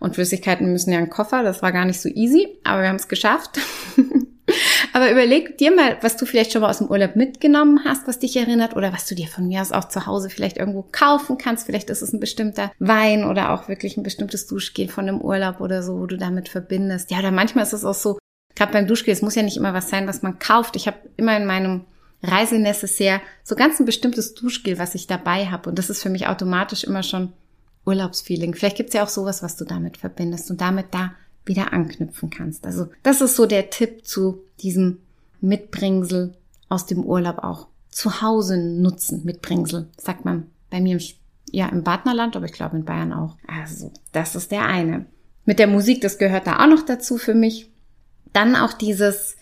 Und 0.00 0.16
Flüssigkeiten 0.16 0.72
müssen 0.72 0.90
ja 0.90 0.98
in 0.98 1.04
den 1.04 1.10
Koffer. 1.12 1.44
Das 1.44 1.62
war 1.62 1.70
gar 1.70 1.84
nicht 1.84 2.00
so 2.00 2.08
easy, 2.08 2.58
aber 2.64 2.82
wir 2.82 2.88
haben 2.88 2.96
es 2.96 3.06
geschafft. 3.06 3.60
aber 4.92 5.12
überleg 5.12 5.56
dir 5.56 5.72
mal, 5.72 5.98
was 6.00 6.16
du 6.16 6.26
vielleicht 6.26 6.50
schon 6.50 6.62
mal 6.62 6.70
aus 6.70 6.78
dem 6.78 6.90
Urlaub 6.90 7.14
mitgenommen 7.14 7.82
hast, 7.84 8.08
was 8.08 8.18
dich 8.18 8.36
erinnert 8.36 8.74
oder 8.74 8.92
was 8.92 9.06
du 9.06 9.14
dir 9.14 9.28
von 9.28 9.46
mir 9.46 9.60
aus 9.60 9.70
auch 9.70 9.86
zu 9.86 10.04
Hause 10.04 10.30
vielleicht 10.30 10.56
irgendwo 10.56 10.84
kaufen 10.90 11.38
kannst. 11.38 11.66
Vielleicht 11.66 11.90
ist 11.90 12.02
es 12.02 12.12
ein 12.12 12.18
bestimmter 12.18 12.72
Wein 12.80 13.22
oder 13.22 13.52
auch 13.52 13.68
wirklich 13.68 13.96
ein 13.96 14.02
bestimmtes 14.02 14.48
Duschgel 14.48 14.88
von 14.88 15.06
einem 15.06 15.20
Urlaub 15.20 15.60
oder 15.60 15.84
so, 15.84 16.00
wo 16.00 16.06
du 16.06 16.16
damit 16.16 16.48
verbindest. 16.48 17.12
Ja, 17.12 17.20
oder 17.20 17.30
manchmal 17.30 17.62
ist 17.62 17.72
es 17.72 17.84
auch 17.84 17.94
so, 17.94 18.18
gerade 18.58 18.72
beim 18.72 18.86
Duschgel, 18.86 19.12
es 19.12 19.22
muss 19.22 19.34
ja 19.34 19.42
nicht 19.42 19.56
immer 19.56 19.72
was 19.72 19.88
sein, 19.88 20.06
was 20.06 20.22
man 20.22 20.38
kauft. 20.38 20.76
Ich 20.76 20.86
habe 20.86 20.98
immer 21.16 21.36
in 21.36 21.46
meinem 21.46 21.84
Reisenecessaire 22.22 23.20
so 23.44 23.54
ganz 23.54 23.78
ein 23.78 23.86
bestimmtes 23.86 24.34
Duschgel, 24.34 24.78
was 24.78 24.94
ich 24.94 25.06
dabei 25.06 25.46
habe. 25.46 25.70
Und 25.70 25.78
das 25.78 25.88
ist 25.88 26.02
für 26.02 26.10
mich 26.10 26.26
automatisch 26.26 26.84
immer 26.84 27.02
schon 27.02 27.32
Urlaubsfeeling. 27.86 28.54
Vielleicht 28.54 28.76
gibt's 28.76 28.94
ja 28.94 29.04
auch 29.04 29.08
sowas, 29.08 29.42
was 29.42 29.56
du 29.56 29.64
damit 29.64 29.96
verbindest 29.96 30.50
und 30.50 30.60
damit 30.60 30.86
da 30.90 31.12
wieder 31.44 31.72
anknüpfen 31.72 32.30
kannst. 32.30 32.66
Also 32.66 32.88
das 33.02 33.20
ist 33.20 33.36
so 33.36 33.46
der 33.46 33.70
Tipp 33.70 34.04
zu 34.04 34.42
diesem 34.60 34.98
Mitbringsel 35.40 36.34
aus 36.68 36.84
dem 36.84 37.04
Urlaub 37.04 37.38
auch 37.38 37.68
zu 37.90 38.20
Hause 38.20 38.58
nutzen. 38.58 39.22
Mitbringsel, 39.24 39.88
sagt 39.96 40.24
man 40.24 40.48
bei 40.68 40.80
mir 40.80 40.98
im, 40.98 41.02
ja, 41.50 41.68
im 41.68 41.84
Partnerland, 41.84 42.36
aber 42.36 42.46
ich 42.46 42.52
glaube 42.52 42.76
in 42.76 42.84
Bayern 42.84 43.12
auch. 43.12 43.36
Also 43.46 43.92
das 44.12 44.34
ist 44.34 44.50
der 44.50 44.66
eine. 44.66 45.06
Mit 45.46 45.58
der 45.58 45.68
Musik, 45.68 46.02
das 46.02 46.18
gehört 46.18 46.46
da 46.46 46.62
auch 46.62 46.68
noch 46.68 46.82
dazu 46.82 47.16
für 47.16 47.34
mich. 47.34 47.70
Dann 48.32 48.56
auch 48.56 48.72
dieses, 48.72 49.36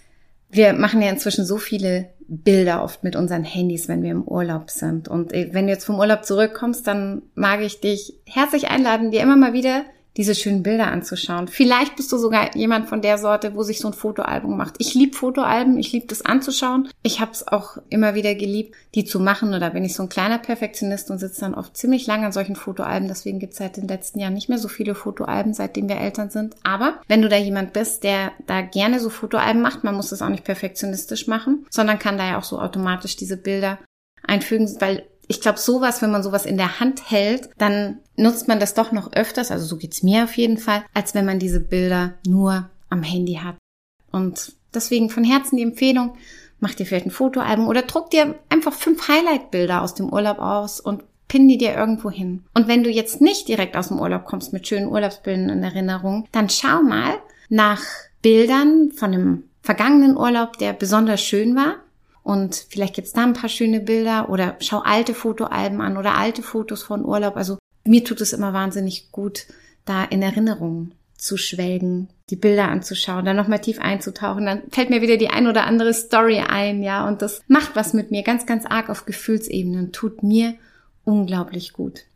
wir 0.51 0.73
machen 0.73 1.03
ja 1.03 1.11
inzwischen 1.11 1.45
so 1.45 1.59
viele 1.59 2.11
Bilder 2.29 2.83
oft 2.83 3.05
mit 3.05 3.15
unseren 3.15 3.45
Handys, 3.45 3.89
wenn 3.89 4.03
wir 4.03 4.11
im 4.11 4.27
Urlaub 4.27 4.71
sind. 4.71 5.09
Und 5.09 5.33
äh, 5.33 5.51
wenn 5.53 5.67
du 5.67 5.73
jetzt 5.73 5.85
vom 5.85 5.99
Urlaub 5.99 6.25
zurückkommst, 6.25 6.87
dann 6.87 7.23
mag 7.35 7.61
ich 7.61 7.81
dich 7.81 8.15
herzlich 8.27 8.69
einladen, 8.69 9.11
dir 9.11 9.23
immer 9.23 9.37
mal 9.37 9.53
wieder 9.53 9.85
diese 10.17 10.35
schönen 10.35 10.63
Bilder 10.63 10.89
anzuschauen. 10.89 11.49
Vielleicht 11.49 11.97
bist 11.97 12.11
du 12.11 12.19
sogar 12.19 12.57
jemand 12.57 12.89
von 12.89 13.03
der 13.03 13.19
Sorte, 13.19 13.55
wo 13.55 13.63
sich 13.63 13.81
so 13.81 13.89
ein 13.89 13.95
Fotoalbum 13.95 14.57
macht. 14.57 14.77
Ich 14.79 14.95
liebe 14.95 15.17
Fotoalben, 15.17 15.79
ich 15.79 15.93
liebe 15.93 16.07
das 16.07 16.25
anzuschauen. 16.25 16.89
Ich 17.03 17.21
habe 17.21 17.33
es 17.33 17.47
auch 17.47 17.77
immer 17.89 18.15
wieder 18.15 18.35
geliebt, 18.35 18.75
die 18.95 19.05
zu 19.05 19.21
machen. 19.21 19.55
Oder 19.55 19.71
bin 19.71 19.85
ich 19.85 19.95
so 19.95 20.03
ein 20.03 20.09
kleiner 20.09 20.39
Perfektionist 20.39 21.11
und 21.11 21.19
sitze 21.19 21.43
dann 21.43 21.55
oft 21.55 21.77
ziemlich 21.77 22.07
lange 22.07 22.27
an 22.27 22.33
solchen 22.33 22.57
Fotoalben. 22.57 23.09
Deswegen 23.09 23.39
gibt 23.39 23.53
es 23.53 23.59
seit 23.59 23.77
den 23.77 23.89
letzten 23.89 24.19
Jahren 24.19 24.35
nicht 24.35 24.49
mehr 24.49 24.59
so 24.59 24.69
viele 24.69 24.95
Fotoalben, 24.95 25.53
seitdem 25.53 25.89
wir 25.89 25.99
Eltern 25.99 26.31
sind. 26.31 26.57
Aber 26.63 27.01
wenn 27.09 27.23
du 27.23 27.29
da 27.29 27.37
jemand 27.37 27.73
bist, 27.73 28.03
der 28.03 28.33
da 28.47 28.63
gerne 28.63 29.01
so 29.01 29.11
Fotoalben 29.11 29.61
macht, 29.61 29.85
man 29.85 29.95
muss 29.95 30.11
das 30.11 30.23
auch 30.23 30.29
nicht 30.29 30.45
perfektionistisch 30.45 31.27
machen, 31.27 31.67
sondern 31.71 31.99
kann 31.99 32.19
da 32.19 32.27
ja 32.27 32.39
auch 32.39 32.45
so 32.45 32.59
automatisch 32.59 33.17
diese 33.17 33.37
Bilder 33.37 33.79
einfügen, 34.27 34.75
weil 34.81 35.05
ich 35.29 35.41
glaube, 35.41 35.59
sowas, 35.59 36.03
wenn 36.03 36.11
man 36.11 36.23
sowas 36.23 36.47
in 36.47 36.57
der 36.57 36.81
Hand 36.81 37.11
hält, 37.11 37.51
dann 37.59 37.99
nutzt 38.17 38.49
man 38.49 38.61
das 38.61 38.75
doch 38.75 38.93
noch 38.93 39.13
öfters, 39.13 39.51
also 39.51 39.67
so 39.67 39.77
geht's 39.77 40.03
mir 40.03 40.25
auf 40.25 40.37
jeden 40.37 40.59
Fall, 40.59 40.85
als 40.95 41.15
wenn 41.15 41.27
man 41.27 41.39
diese 41.39 41.61
Bilder 41.61 42.15
nur 42.27 42.71
am 42.89 43.03
Handy 43.03 43.35
hat. 43.35 43.57
Und 44.13 44.53
deswegen 44.73 45.11
von 45.11 45.25
Herzen 45.25 45.57
die 45.57 45.63
Empfehlung, 45.63 46.17
mach 46.61 46.75
dir 46.75 46.87
vielleicht 46.87 47.07
ein 47.07 47.11
Fotoalbum 47.11 47.69
oder 47.69 47.83
druck 47.83 48.11
dir 48.11 48.37
einfach 48.49 48.73
fünf 48.73 49.09
Highlight-Bilder 49.09 49.83
aus 49.83 49.95
dem 49.95 50.13
Urlaub 50.13 50.39
aus 50.39 50.81
und 50.81 51.03
pin 51.29 51.49
die 51.49 51.59
dir 51.59 51.75
irgendwo 51.75 52.11
hin. 52.11 52.45
Und 52.55 52.69
wenn 52.69 52.85
du 52.85 52.91
jetzt 52.91 53.21
nicht 53.21 53.49
direkt 53.49 53.77
aus 53.77 53.89
dem 53.89 53.99
Urlaub 53.99 54.25
kommst 54.25 54.53
mit 54.53 54.67
schönen 54.67 54.87
Urlaubsbildern 54.87 55.51
in 55.51 55.63
Erinnerung, 55.63 56.29
dann 56.31 56.49
schau 56.49 56.83
mal 56.83 57.15
nach 57.49 57.83
Bildern 58.23 58.93
von 58.93 59.13
einem 59.13 59.45
vergangenen 59.61 60.17
Urlaub, 60.17 60.57
der 60.59 60.73
besonders 60.73 61.21
schön 61.21 61.57
war 61.57 61.77
und 62.27 62.67
vielleicht 62.71 62.97
gibt's 62.97 63.13
da 63.13 63.23
ein 63.23 63.35
paar 63.35 63.49
schöne 63.49 63.79
Bilder 63.79 64.29
oder 64.31 64.57
schau 64.59 64.81
alte 64.81 65.15
Fotoalben 65.15 65.81
an 65.81 65.97
oder 65.97 66.17
alte 66.17 66.43
Fotos 66.43 66.83
von 66.83 67.05
Urlaub. 67.05 67.37
Also 67.37 67.57
mir 67.85 68.03
tut 68.03 68.21
es 68.21 68.33
immer 68.33 68.53
wahnsinnig 68.53 69.13
gut, 69.13 69.47
da 69.85 70.03
in 70.03 70.23
Erinnerungen 70.23 70.93
zu 71.15 71.37
schwelgen, 71.37 72.09
die 72.29 72.35
Bilder 72.35 72.67
anzuschauen, 72.67 73.25
dann 73.25 73.37
nochmal 73.37 73.61
tief 73.61 73.79
einzutauchen. 73.79 74.45
Dann 74.45 74.63
fällt 74.73 74.91
mir 74.91 75.03
wieder 75.03 75.19
die 75.19 75.29
ein 75.29 75.47
oder 75.47 75.67
andere 75.67 75.95
Story 75.95 76.41
ein, 76.41 76.83
ja. 76.83 77.07
Und 77.07 77.23
das 77.23 77.43
macht 77.47 77.77
was 77.77 77.95
mit 77.95 78.11
mir 78.11 78.25
ganz, 78.25 78.45
ganz 78.45 78.67
arg 78.67 78.91
auf 78.91 79.07
Gefühlsebenen, 79.07 79.93
tut 79.93 80.25
mir 80.25 80.57
unglaublich 81.05 81.75
gut. 81.75 82.07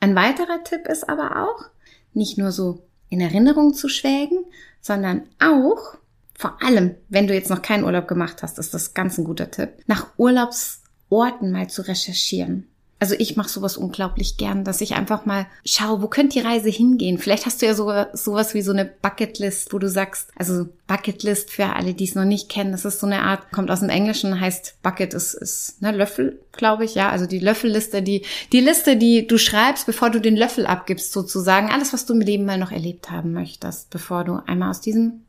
Ein 0.00 0.16
weiterer 0.16 0.64
Tipp 0.64 0.88
ist 0.88 1.10
aber 1.10 1.46
auch, 1.46 1.66
nicht 2.14 2.38
nur 2.38 2.52
so 2.52 2.86
in 3.10 3.20
Erinnerung 3.20 3.74
zu 3.74 3.90
schwelgen, 3.90 4.46
sondern 4.80 5.24
auch 5.38 5.98
vor 6.38 6.62
allem, 6.62 6.94
wenn 7.08 7.26
du 7.26 7.34
jetzt 7.34 7.50
noch 7.50 7.62
keinen 7.62 7.84
Urlaub 7.84 8.08
gemacht 8.08 8.42
hast, 8.42 8.58
ist 8.58 8.74
das 8.74 8.94
ganz 8.94 9.18
ein 9.18 9.24
guter 9.24 9.50
Tipp, 9.50 9.70
nach 9.86 10.06
Urlaubsorten 10.16 11.50
mal 11.50 11.68
zu 11.68 11.82
recherchieren. 11.82 12.68
Also 12.98 13.14
ich 13.18 13.36
mache 13.36 13.50
sowas 13.50 13.76
unglaublich 13.76 14.38
gern, 14.38 14.64
dass 14.64 14.80
ich 14.80 14.94
einfach 14.94 15.26
mal 15.26 15.46
schaue, 15.66 16.00
wo 16.00 16.08
könnte 16.08 16.38
die 16.38 16.46
Reise 16.46 16.70
hingehen? 16.70 17.18
Vielleicht 17.18 17.44
hast 17.44 17.60
du 17.60 17.66
ja 17.66 17.74
so, 17.74 17.92
sowas 18.14 18.54
wie 18.54 18.62
so 18.62 18.72
eine 18.72 18.86
Bucketlist, 18.86 19.74
wo 19.74 19.78
du 19.78 19.90
sagst, 19.90 20.30
also 20.34 20.66
Bucketlist 20.86 21.50
für 21.50 21.66
alle, 21.66 21.92
die 21.92 22.04
es 22.04 22.14
noch 22.14 22.24
nicht 22.24 22.48
kennen, 22.48 22.72
das 22.72 22.86
ist 22.86 23.00
so 23.00 23.06
eine 23.06 23.20
Art, 23.20 23.52
kommt 23.52 23.70
aus 23.70 23.80
dem 23.80 23.90
Englischen, 23.90 24.40
heißt 24.40 24.78
Bucket 24.82 25.12
ist, 25.12 25.34
ist 25.34 25.82
ne, 25.82 25.92
Löffel, 25.92 26.40
glaube 26.52 26.86
ich, 26.86 26.94
ja, 26.94 27.10
also 27.10 27.26
die 27.26 27.38
Löffelliste, 27.38 28.00
die, 28.00 28.24
die 28.52 28.60
Liste, 28.60 28.96
die 28.96 29.26
du 29.26 29.36
schreibst, 29.36 29.84
bevor 29.84 30.08
du 30.08 30.18
den 30.18 30.36
Löffel 30.36 30.64
abgibst, 30.66 31.12
sozusagen, 31.12 31.70
alles, 31.70 31.92
was 31.92 32.06
du 32.06 32.14
im 32.14 32.20
Leben 32.20 32.46
mal 32.46 32.56
noch 32.56 32.72
erlebt 32.72 33.10
haben 33.10 33.32
möchtest, 33.32 33.90
bevor 33.90 34.24
du 34.24 34.40
einmal 34.46 34.70
aus 34.70 34.80
diesem 34.80 35.25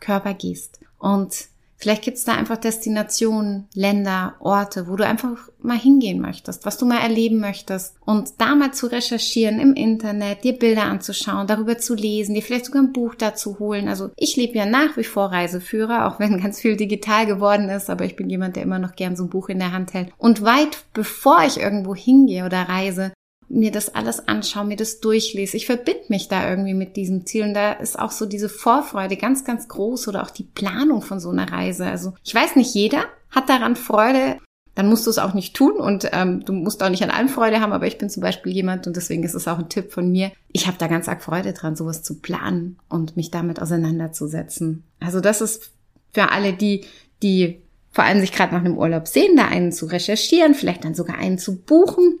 Körper 0.00 0.34
gehst. 0.34 0.80
Und 0.98 1.48
vielleicht 1.76 2.02
gibt's 2.02 2.24
da 2.24 2.34
einfach 2.34 2.56
Destinationen, 2.56 3.68
Länder, 3.72 4.34
Orte, 4.40 4.88
wo 4.88 4.96
du 4.96 5.06
einfach 5.06 5.48
mal 5.60 5.78
hingehen 5.78 6.20
möchtest, 6.20 6.66
was 6.66 6.78
du 6.78 6.86
mal 6.86 7.00
erleben 7.00 7.40
möchtest. 7.40 7.94
Und 8.04 8.32
da 8.38 8.54
mal 8.54 8.72
zu 8.72 8.86
recherchieren 8.86 9.60
im 9.60 9.74
Internet, 9.74 10.44
dir 10.44 10.58
Bilder 10.58 10.84
anzuschauen, 10.84 11.46
darüber 11.46 11.78
zu 11.78 11.94
lesen, 11.94 12.34
dir 12.34 12.42
vielleicht 12.42 12.66
sogar 12.66 12.82
ein 12.82 12.92
Buch 12.92 13.14
dazu 13.14 13.58
holen. 13.58 13.88
Also 13.88 14.10
ich 14.16 14.36
lebe 14.36 14.58
ja 14.58 14.66
nach 14.66 14.96
wie 14.96 15.04
vor 15.04 15.32
Reiseführer, 15.32 16.06
auch 16.06 16.18
wenn 16.18 16.38
ganz 16.42 16.60
viel 16.60 16.76
digital 16.76 17.26
geworden 17.26 17.68
ist, 17.68 17.90
aber 17.90 18.04
ich 18.04 18.16
bin 18.16 18.28
jemand, 18.28 18.56
der 18.56 18.64
immer 18.64 18.78
noch 18.78 18.96
gern 18.96 19.16
so 19.16 19.24
ein 19.24 19.30
Buch 19.30 19.48
in 19.48 19.58
der 19.58 19.72
Hand 19.72 19.94
hält. 19.94 20.10
Und 20.18 20.42
weit 20.42 20.84
bevor 20.92 21.44
ich 21.44 21.58
irgendwo 21.58 21.94
hingehe 21.94 22.44
oder 22.44 22.68
reise, 22.68 23.12
mir 23.48 23.70
das 23.72 23.94
alles 23.94 24.28
anschaue, 24.28 24.66
mir 24.66 24.76
das 24.76 25.00
durchlese. 25.00 25.56
Ich 25.56 25.66
verbinde 25.66 26.04
mich 26.08 26.28
da 26.28 26.48
irgendwie 26.48 26.74
mit 26.74 26.96
diesem 26.96 27.26
Ziel 27.26 27.44
und 27.44 27.54
da 27.54 27.72
ist 27.72 27.98
auch 27.98 28.10
so 28.10 28.26
diese 28.26 28.48
Vorfreude 28.48 29.16
ganz, 29.16 29.44
ganz 29.44 29.68
groß 29.68 30.08
oder 30.08 30.22
auch 30.22 30.30
die 30.30 30.44
Planung 30.44 31.02
von 31.02 31.18
so 31.20 31.30
einer 31.30 31.50
Reise. 31.50 31.86
Also 31.86 32.14
ich 32.24 32.34
weiß 32.34 32.56
nicht, 32.56 32.74
jeder 32.74 33.04
hat 33.30 33.48
daran 33.48 33.76
Freude. 33.76 34.36
Dann 34.74 34.88
musst 34.88 35.06
du 35.06 35.10
es 35.10 35.18
auch 35.18 35.34
nicht 35.34 35.56
tun 35.56 35.72
und 35.72 36.08
ähm, 36.12 36.44
du 36.44 36.52
musst 36.52 36.84
auch 36.84 36.88
nicht 36.88 37.02
an 37.02 37.10
allem 37.10 37.28
Freude 37.28 37.60
haben, 37.60 37.72
aber 37.72 37.88
ich 37.88 37.98
bin 37.98 38.08
zum 38.08 38.22
Beispiel 38.22 38.52
jemand 38.52 38.86
und 38.86 38.94
deswegen 38.94 39.24
ist 39.24 39.34
es 39.34 39.48
auch 39.48 39.58
ein 39.58 39.68
Tipp 39.68 39.92
von 39.92 40.12
mir. 40.12 40.30
Ich 40.52 40.68
habe 40.68 40.78
da 40.78 40.86
ganz 40.86 41.08
arg 41.08 41.20
Freude 41.20 41.52
dran, 41.52 41.74
sowas 41.74 42.04
zu 42.04 42.20
planen 42.20 42.78
und 42.88 43.16
mich 43.16 43.32
damit 43.32 43.60
auseinanderzusetzen. 43.60 44.84
Also 45.00 45.20
das 45.20 45.40
ist 45.40 45.72
für 46.12 46.30
alle 46.30 46.52
die, 46.52 46.84
die 47.24 47.60
vor 47.90 48.04
allem 48.04 48.20
sich 48.20 48.30
gerade 48.30 48.54
nach 48.54 48.60
einem 48.60 48.78
Urlaub 48.78 49.08
sehen, 49.08 49.36
da 49.36 49.46
einen 49.46 49.72
zu 49.72 49.86
recherchieren, 49.86 50.54
vielleicht 50.54 50.84
dann 50.84 50.94
sogar 50.94 51.18
einen 51.18 51.38
zu 51.38 51.56
buchen, 51.56 52.20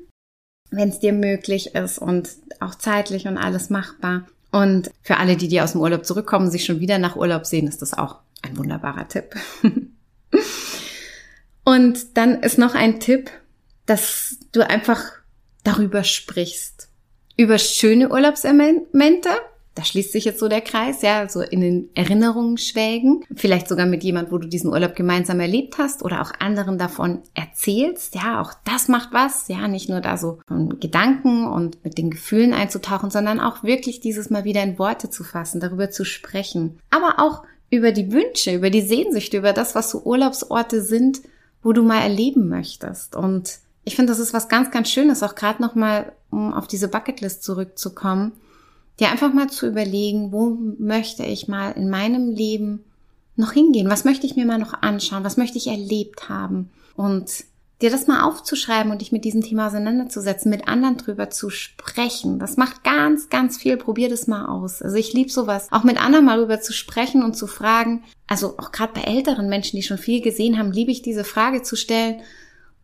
wenn 0.70 0.88
es 0.88 0.98
dir 0.98 1.12
möglich 1.12 1.74
ist 1.74 1.98
und 1.98 2.28
auch 2.60 2.74
zeitlich 2.74 3.26
und 3.26 3.38
alles 3.38 3.70
machbar. 3.70 4.26
Und 4.50 4.90
für 5.02 5.18
alle, 5.18 5.36
die, 5.36 5.48
die 5.48 5.60
aus 5.60 5.72
dem 5.72 5.80
Urlaub 5.80 6.06
zurückkommen, 6.06 6.50
sich 6.50 6.64
schon 6.64 6.80
wieder 6.80 6.98
nach 6.98 7.16
Urlaub 7.16 7.46
sehen, 7.46 7.68
ist 7.68 7.82
das 7.82 7.94
auch 7.94 8.16
ein 8.42 8.56
wunderbarer 8.56 9.08
Tipp. 9.08 9.34
und 11.64 12.16
dann 12.16 12.42
ist 12.42 12.58
noch 12.58 12.74
ein 12.74 13.00
Tipp, 13.00 13.30
dass 13.86 14.38
du 14.52 14.66
einfach 14.66 15.02
darüber 15.64 16.04
sprichst. 16.04 16.88
Über 17.36 17.58
schöne 17.58 18.10
Urlaubsmomente, 18.10 19.30
da 19.78 19.84
schließt 19.84 20.10
sich 20.10 20.24
jetzt 20.24 20.40
so 20.40 20.48
der 20.48 20.60
Kreis, 20.60 21.02
ja, 21.02 21.28
so 21.28 21.40
in 21.40 21.60
den 21.60 21.88
Erinnerungen 21.94 22.58
schwelgen. 22.58 23.24
Vielleicht 23.36 23.68
sogar 23.68 23.86
mit 23.86 24.02
jemand, 24.02 24.32
wo 24.32 24.38
du 24.38 24.48
diesen 24.48 24.72
Urlaub 24.72 24.96
gemeinsam 24.96 25.38
erlebt 25.38 25.78
hast 25.78 26.02
oder 26.02 26.20
auch 26.20 26.32
anderen 26.40 26.78
davon 26.78 27.20
erzählst. 27.34 28.16
Ja, 28.16 28.40
auch 28.40 28.54
das 28.64 28.88
macht 28.88 29.10
was. 29.12 29.46
Ja, 29.46 29.68
nicht 29.68 29.88
nur 29.88 30.00
da 30.00 30.16
so 30.16 30.40
von 30.48 30.80
Gedanken 30.80 31.46
und 31.46 31.84
mit 31.84 31.96
den 31.96 32.10
Gefühlen 32.10 32.54
einzutauchen, 32.54 33.10
sondern 33.10 33.38
auch 33.38 33.62
wirklich 33.62 34.00
dieses 34.00 34.30
mal 34.30 34.42
wieder 34.42 34.64
in 34.64 34.80
Worte 34.80 35.10
zu 35.10 35.22
fassen, 35.22 35.60
darüber 35.60 35.90
zu 35.90 36.04
sprechen. 36.04 36.80
Aber 36.90 37.22
auch 37.22 37.44
über 37.70 37.92
die 37.92 38.10
Wünsche, 38.10 38.56
über 38.56 38.70
die 38.70 38.82
Sehnsüchte, 38.82 39.36
über 39.36 39.52
das, 39.52 39.76
was 39.76 39.90
so 39.90 40.02
Urlaubsorte 40.02 40.82
sind, 40.82 41.20
wo 41.62 41.72
du 41.72 41.84
mal 41.84 42.00
erleben 42.00 42.48
möchtest. 42.48 43.14
Und 43.14 43.60
ich 43.84 43.94
finde, 43.94 44.10
das 44.10 44.18
ist 44.18 44.34
was 44.34 44.48
ganz, 44.48 44.72
ganz 44.72 44.90
Schönes, 44.90 45.22
auch 45.22 45.36
gerade 45.36 45.62
nochmal, 45.62 46.10
um 46.30 46.52
auf 46.52 46.66
diese 46.66 46.88
Bucketlist 46.88 47.44
zurückzukommen 47.44 48.32
dir 49.00 49.10
einfach 49.10 49.32
mal 49.32 49.48
zu 49.48 49.66
überlegen, 49.66 50.32
wo 50.32 50.56
möchte 50.78 51.24
ich 51.24 51.48
mal 51.48 51.72
in 51.72 51.88
meinem 51.88 52.30
Leben 52.30 52.84
noch 53.36 53.52
hingehen? 53.52 53.88
Was 53.88 54.04
möchte 54.04 54.26
ich 54.26 54.36
mir 54.36 54.46
mal 54.46 54.58
noch 54.58 54.82
anschauen? 54.82 55.24
Was 55.24 55.36
möchte 55.36 55.58
ich 55.58 55.68
erlebt 55.68 56.28
haben? 56.28 56.70
Und 56.96 57.44
dir 57.80 57.90
das 57.90 58.08
mal 58.08 58.22
aufzuschreiben 58.22 58.90
und 58.90 59.00
dich 59.00 59.12
mit 59.12 59.24
diesem 59.24 59.42
Thema 59.42 59.68
auseinanderzusetzen, 59.68 60.50
mit 60.50 60.66
anderen 60.66 60.96
drüber 60.96 61.30
zu 61.30 61.48
sprechen. 61.48 62.40
Das 62.40 62.56
macht 62.56 62.82
ganz, 62.82 63.28
ganz 63.28 63.56
viel. 63.56 63.76
Probier 63.76 64.08
das 64.08 64.26
mal 64.26 64.46
aus. 64.46 64.82
Also 64.82 64.96
ich 64.96 65.12
liebe 65.12 65.30
sowas. 65.30 65.68
Auch 65.70 65.84
mit 65.84 66.02
anderen 66.02 66.24
mal 66.24 66.38
drüber 66.38 66.60
zu 66.60 66.72
sprechen 66.72 67.22
und 67.22 67.36
zu 67.36 67.46
fragen. 67.46 68.02
Also 68.26 68.58
auch 68.58 68.72
gerade 68.72 68.94
bei 68.94 69.02
älteren 69.02 69.48
Menschen, 69.48 69.76
die 69.76 69.84
schon 69.84 69.98
viel 69.98 70.20
gesehen 70.20 70.58
haben, 70.58 70.72
liebe 70.72 70.90
ich 70.90 71.02
diese 71.02 71.24
Frage 71.24 71.62
zu 71.62 71.76
stellen. 71.76 72.20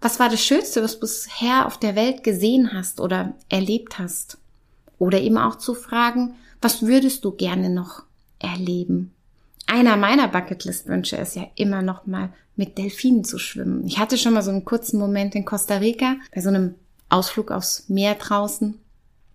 Was 0.00 0.20
war 0.20 0.28
das 0.28 0.40
Schönste, 0.40 0.82
was 0.82 0.94
du 0.94 1.00
bisher 1.00 1.66
auf 1.66 1.78
der 1.78 1.96
Welt 1.96 2.22
gesehen 2.22 2.72
hast 2.72 3.00
oder 3.00 3.34
erlebt 3.48 3.98
hast? 3.98 4.38
Oder 5.04 5.20
eben 5.20 5.36
auch 5.36 5.58
zu 5.58 5.74
fragen, 5.74 6.34
was 6.62 6.80
würdest 6.80 7.26
du 7.26 7.32
gerne 7.32 7.68
noch 7.68 8.04
erleben? 8.38 9.12
Einer 9.66 9.98
meiner 9.98 10.28
Bucketlist-Wünsche 10.28 11.16
ist 11.16 11.36
ja 11.36 11.46
immer 11.56 11.82
noch 11.82 12.06
mal 12.06 12.32
mit 12.56 12.78
Delfinen 12.78 13.22
zu 13.22 13.38
schwimmen. 13.38 13.86
Ich 13.86 13.98
hatte 13.98 14.16
schon 14.16 14.32
mal 14.32 14.40
so 14.40 14.50
einen 14.50 14.64
kurzen 14.64 14.98
Moment 14.98 15.34
in 15.34 15.44
Costa 15.44 15.76
Rica 15.76 16.16
bei 16.34 16.40
so 16.40 16.48
einem 16.48 16.76
Ausflug 17.10 17.50
aufs 17.50 17.90
Meer 17.90 18.14
draußen. 18.14 18.78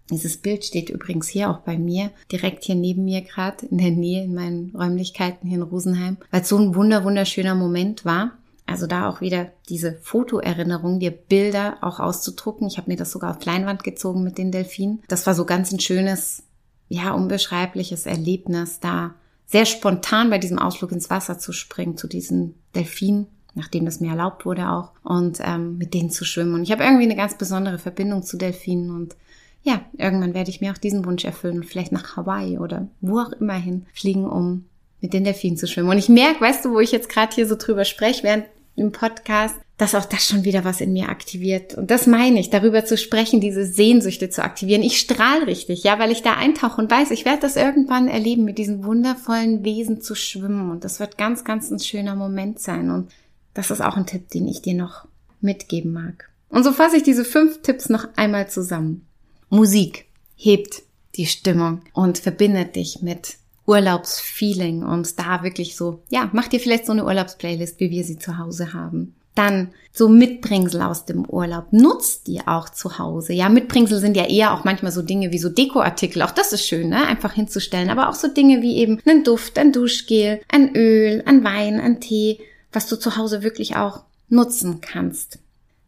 Dieses 0.10 0.38
Bild 0.38 0.66
steht 0.66 0.90
übrigens 0.90 1.28
hier 1.28 1.52
auch 1.52 1.60
bei 1.60 1.78
mir, 1.78 2.10
direkt 2.32 2.64
hier 2.64 2.74
neben 2.74 3.06
mir 3.06 3.22
gerade, 3.22 3.68
in 3.68 3.78
der 3.78 3.92
Nähe 3.92 4.24
in 4.24 4.34
meinen 4.34 4.76
Räumlichkeiten 4.76 5.48
hier 5.48 5.60
in 5.60 5.64
Rosenheim, 5.64 6.18
weil 6.32 6.42
es 6.42 6.50
so 6.50 6.58
ein 6.58 6.74
wunder 6.74 7.04
wunderschöner 7.04 7.54
Moment 7.54 8.06
war. 8.06 8.39
Also 8.70 8.88
da 8.88 9.10
auch 9.10 9.22
wieder 9.22 9.52
diese 9.68 9.98
Fotoerinnerung, 10.02 11.00
dir 11.00 11.12
Bilder 11.12 11.78
auch 11.82 12.00
auszudrucken. 12.00 12.68
Ich 12.68 12.78
habe 12.78 12.90
mir 12.90 12.98
das 12.98 13.12
sogar 13.12 13.36
auf 13.36 13.44
Leinwand 13.44 13.84
gezogen 13.84 14.24
mit 14.24 14.38
den 14.38 14.52
Delfinen. 14.52 15.02
Das 15.08 15.26
war 15.26 15.36
so 15.36 15.46
ganz 15.46 15.72
ein 15.72 15.80
schönes, 15.80 16.44
ja, 16.88 17.12
unbeschreibliches 17.12 18.06
Erlebnis, 18.06 18.80
da 18.80 19.16
sehr 19.48 19.66
spontan 19.66 20.30
bei 20.30 20.38
diesem 20.38 20.60
Ausflug 20.60 20.92
ins 20.92 21.10
Wasser 21.10 21.40
zu 21.40 21.52
springen, 21.52 21.98
zu 21.98 22.08
diesen 22.08 22.54
Delfinen, 22.76 23.26
nachdem 23.56 23.86
das 23.86 24.00
mir 24.00 24.12
erlaubt 24.12 24.46
wurde 24.46 24.70
auch, 24.70 24.92
und 25.04 25.40
ähm, 25.42 25.78
mit 25.78 25.96
denen 25.96 26.12
zu 26.12 26.24
schwimmen. 26.24 26.54
Und 26.54 26.64
ich 26.64 26.72
habe 26.72 26.84
irgendwie 26.84 27.06
eine 27.06 27.16
ganz 27.16 27.36
besondere 27.38 27.80
Verbindung 27.80 28.22
zu 28.22 28.38
Delfinen 28.38 28.92
und 28.92 29.16
ja, 29.64 29.82
irgendwann 29.98 30.34
werde 30.34 30.52
ich 30.52 30.62
mir 30.62 30.72
auch 30.72 30.78
diesen 30.78 31.04
Wunsch 31.06 31.26
erfüllen 31.26 31.58
und 31.58 31.66
vielleicht 31.66 31.92
nach 31.92 32.16
Hawaii 32.16 32.60
oder 32.60 32.88
wo 33.02 33.20
auch 33.20 33.32
immer 33.34 33.56
hin 33.56 33.86
fliegen, 33.94 34.26
um 34.26 34.66
mit 35.02 35.14
den 35.14 35.24
Delfinen 35.24 35.58
zu 35.58 35.68
schwimmen. 35.68 35.90
Und 35.90 35.98
ich 35.98 36.10
merke, 36.10 36.42
weißt 36.42 36.64
du, 36.64 36.72
wo 36.72 36.80
ich 36.80 36.92
jetzt 36.92 37.10
gerade 37.10 37.34
hier 37.34 37.48
so 37.48 37.56
drüber 37.56 37.86
spreche, 37.86 38.24
während 38.24 38.46
im 38.80 38.92
Podcast, 38.92 39.56
dass 39.78 39.96
auch 39.96 40.06
das 40.06 40.28
schon 40.28 40.44
wieder 40.44 40.66
was 40.66 40.82
in 40.82 40.92
mir 40.92 41.10
aktiviert. 41.10 41.74
Und 41.74 41.90
das 41.90 42.06
meine 42.06 42.40
ich, 42.40 42.50
darüber 42.50 42.84
zu 42.84 42.98
sprechen, 42.98 43.40
diese 43.40 43.66
Sehnsüchte 43.66 44.30
zu 44.30 44.44
aktivieren. 44.44 44.84
Ich 44.84 45.00
strahle 45.00 45.48
richtig, 45.48 45.84
ja, 45.84 46.00
weil 46.00 46.12
ich 46.12 46.22
da 46.22 46.34
eintauche 46.34 46.82
und 46.82 46.92
weiß, 46.92 47.12
ich 47.12 47.24
werde 47.24 47.42
das 47.42 47.56
irgendwann 47.56 48.10
erleben, 48.10 48.44
mit 48.44 48.58
diesen 48.58 48.84
wundervollen 48.84 49.64
Wesen 49.64 50.02
zu 50.02 50.16
schwimmen. 50.16 50.70
Und 50.72 50.84
das 50.84 51.00
wird 51.00 51.18
ganz, 51.18 51.44
ganz 51.44 51.72
ein 51.72 51.80
schöner 51.80 52.16
Moment 52.16 52.60
sein. 52.60 52.92
Und 52.92 53.12
das 53.54 53.72
ist 53.72 53.82
auch 53.82 53.96
ein 53.96 54.06
Tipp, 54.06 54.30
den 54.30 54.48
ich 54.48 54.62
dir 54.62 54.74
noch 54.74 55.08
mitgeben 55.40 55.94
mag. 55.94 56.30
Und 56.50 56.64
so 56.64 56.74
fasse 56.74 56.98
ich 56.98 57.04
diese 57.04 57.24
fünf 57.24 57.62
Tipps 57.62 57.90
noch 57.90 58.08
einmal 58.16 58.50
zusammen. 58.50 59.08
Musik 59.50 60.06
hebt 60.36 60.84
die 61.16 61.26
Stimmung 61.26 61.82
und 61.94 62.18
verbindet 62.18 62.76
dich 62.76 63.02
mit 63.02 63.39
Urlaubsfeeling 63.70 64.84
und 64.84 65.20
da 65.20 65.44
wirklich 65.44 65.76
so, 65.76 66.02
ja, 66.10 66.30
mach 66.34 66.48
dir 66.48 66.60
vielleicht 66.60 66.88
so 66.88 66.92
eine 66.92 67.06
Urlaubsplaylist, 67.06 67.80
wie 67.80 67.92
wir 67.92 68.04
sie 68.04 68.18
zu 68.18 68.40
Hause 68.40 68.74
haben. 68.74 69.14
Dann 69.36 69.70
so 69.94 70.10
Mitbringsel 70.10 70.82
aus 70.82 71.06
dem 71.06 71.24
Urlaub. 71.24 71.72
Nutzt 71.72 72.26
die 72.26 72.42
auch 72.48 72.70
zu 72.70 72.98
Hause. 72.98 73.34
Ja, 73.34 73.48
Mitbringsel 73.48 74.00
sind 74.00 74.18
ja 74.18 74.26
eher 74.26 74.54
auch 74.54 74.64
manchmal 74.64 74.92
so 74.92 75.04
Dinge 75.04 75.32
wie 75.32 75.38
so 75.38 75.50
Dekoartikel. 75.50 76.24
Auch 76.24 76.32
das 76.32 76.52
ist 76.52 76.66
schön, 76.66 76.90
ne? 76.90 77.06
Einfach 77.06 77.34
hinzustellen. 77.34 77.92
Aber 77.92 78.10
auch 78.10 78.16
so 78.16 78.28
Dinge 78.28 78.64
wie 78.64 78.78
eben 78.78 79.00
einen 79.06 79.24
Duft, 79.24 79.60
ein 79.60 79.72
Duschgel, 79.72 80.42
ein 80.52 80.76
Öl, 80.76 81.22
ein 81.28 81.44
Wein, 81.44 81.80
ein 81.80 82.02
Tee, 82.02 82.40
was 82.74 82.88
du 82.88 82.96
zu 82.96 83.18
Hause 83.18 83.44
wirklich 83.44 83.76
auch 83.76 84.02
nutzen 84.30 84.82
kannst. 84.82 85.38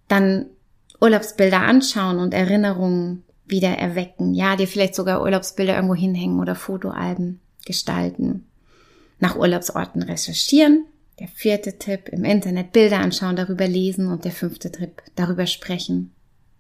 Dann 0.08 0.46
Urlaubsbilder 1.02 1.62
anschauen 1.62 2.20
und 2.20 2.36
Erinnerungen 2.36 3.24
wieder 3.48 3.70
erwecken. 3.70 4.36
Ja, 4.36 4.56
dir 4.56 4.68
vielleicht 4.68 4.94
sogar 4.94 5.22
Urlaubsbilder 5.24 5.76
irgendwo 5.76 5.96
hinhängen 5.96 6.40
oder 6.40 6.54
Fotoalben 6.54 7.42
gestalten. 7.66 8.48
Nach 9.20 9.36
Urlaubsorten 9.36 10.02
recherchieren. 10.04 10.86
Der 11.20 11.28
vierte 11.28 11.78
Tipp, 11.78 12.10
im 12.10 12.26
Internet 12.26 12.72
Bilder 12.72 13.00
anschauen, 13.00 13.36
darüber 13.36 13.68
lesen. 13.68 14.08
Und 14.08 14.26
der 14.26 14.32
fünfte 14.32 14.72
Tipp, 14.72 15.02
darüber 15.16 15.46
sprechen. 15.46 16.12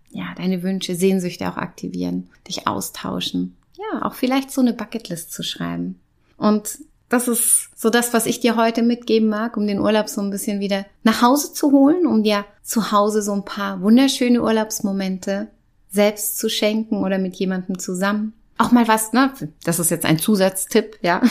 Ja, 0.10 0.26
deine 0.36 0.62
Wünsche, 0.62 0.96
Sehnsüchte 0.96 1.50
auch 1.50 1.58
aktivieren, 1.58 2.30
dich 2.48 2.68
austauschen. 2.68 3.56
Ja, 3.78 4.06
auch 4.06 4.14
vielleicht 4.14 4.52
so 4.52 4.62
eine 4.62 4.74
Bucketlist 4.74 5.32
zu 5.32 5.42
schreiben. 5.42 6.00
Und 6.38 6.80
das 7.10 7.28
ist 7.28 7.70
so 7.76 7.90
das, 7.90 8.14
was 8.14 8.26
ich 8.26 8.40
dir 8.40 8.56
heute 8.56 8.84
mitgeben 8.84 9.30
mag, 9.30 9.58
um 9.58 9.68
den 9.68 9.80
Urlaub 9.80 10.08
so 10.08 10.22
ein 10.22 10.30
bisschen 10.30 10.60
wieder 10.60 10.86
nach 11.04 11.22
Hause 11.22 11.54
zu 11.54 11.72
holen, 11.72 12.06
um 12.06 12.24
dir 12.24 12.46
zu 12.62 12.92
Hause 12.92 13.22
so 13.22 13.34
ein 13.34 13.46
paar 13.46 13.82
wunderschöne 13.82 14.42
Urlaubsmomente 14.42 15.48
selbst 15.90 16.38
zu 16.38 16.50
schenken 16.50 17.04
oder 17.04 17.18
mit 17.18 17.36
jemandem 17.36 17.80
zusammen 17.80 18.34
auch 18.58 18.72
mal 18.72 18.88
was, 18.88 19.14
ne, 19.14 19.32
das 19.64 19.80
ist 19.80 19.92
jetzt 19.92 20.06
ein 20.06 20.20
Zusatztipp, 20.20 21.00
ja, 21.02 21.22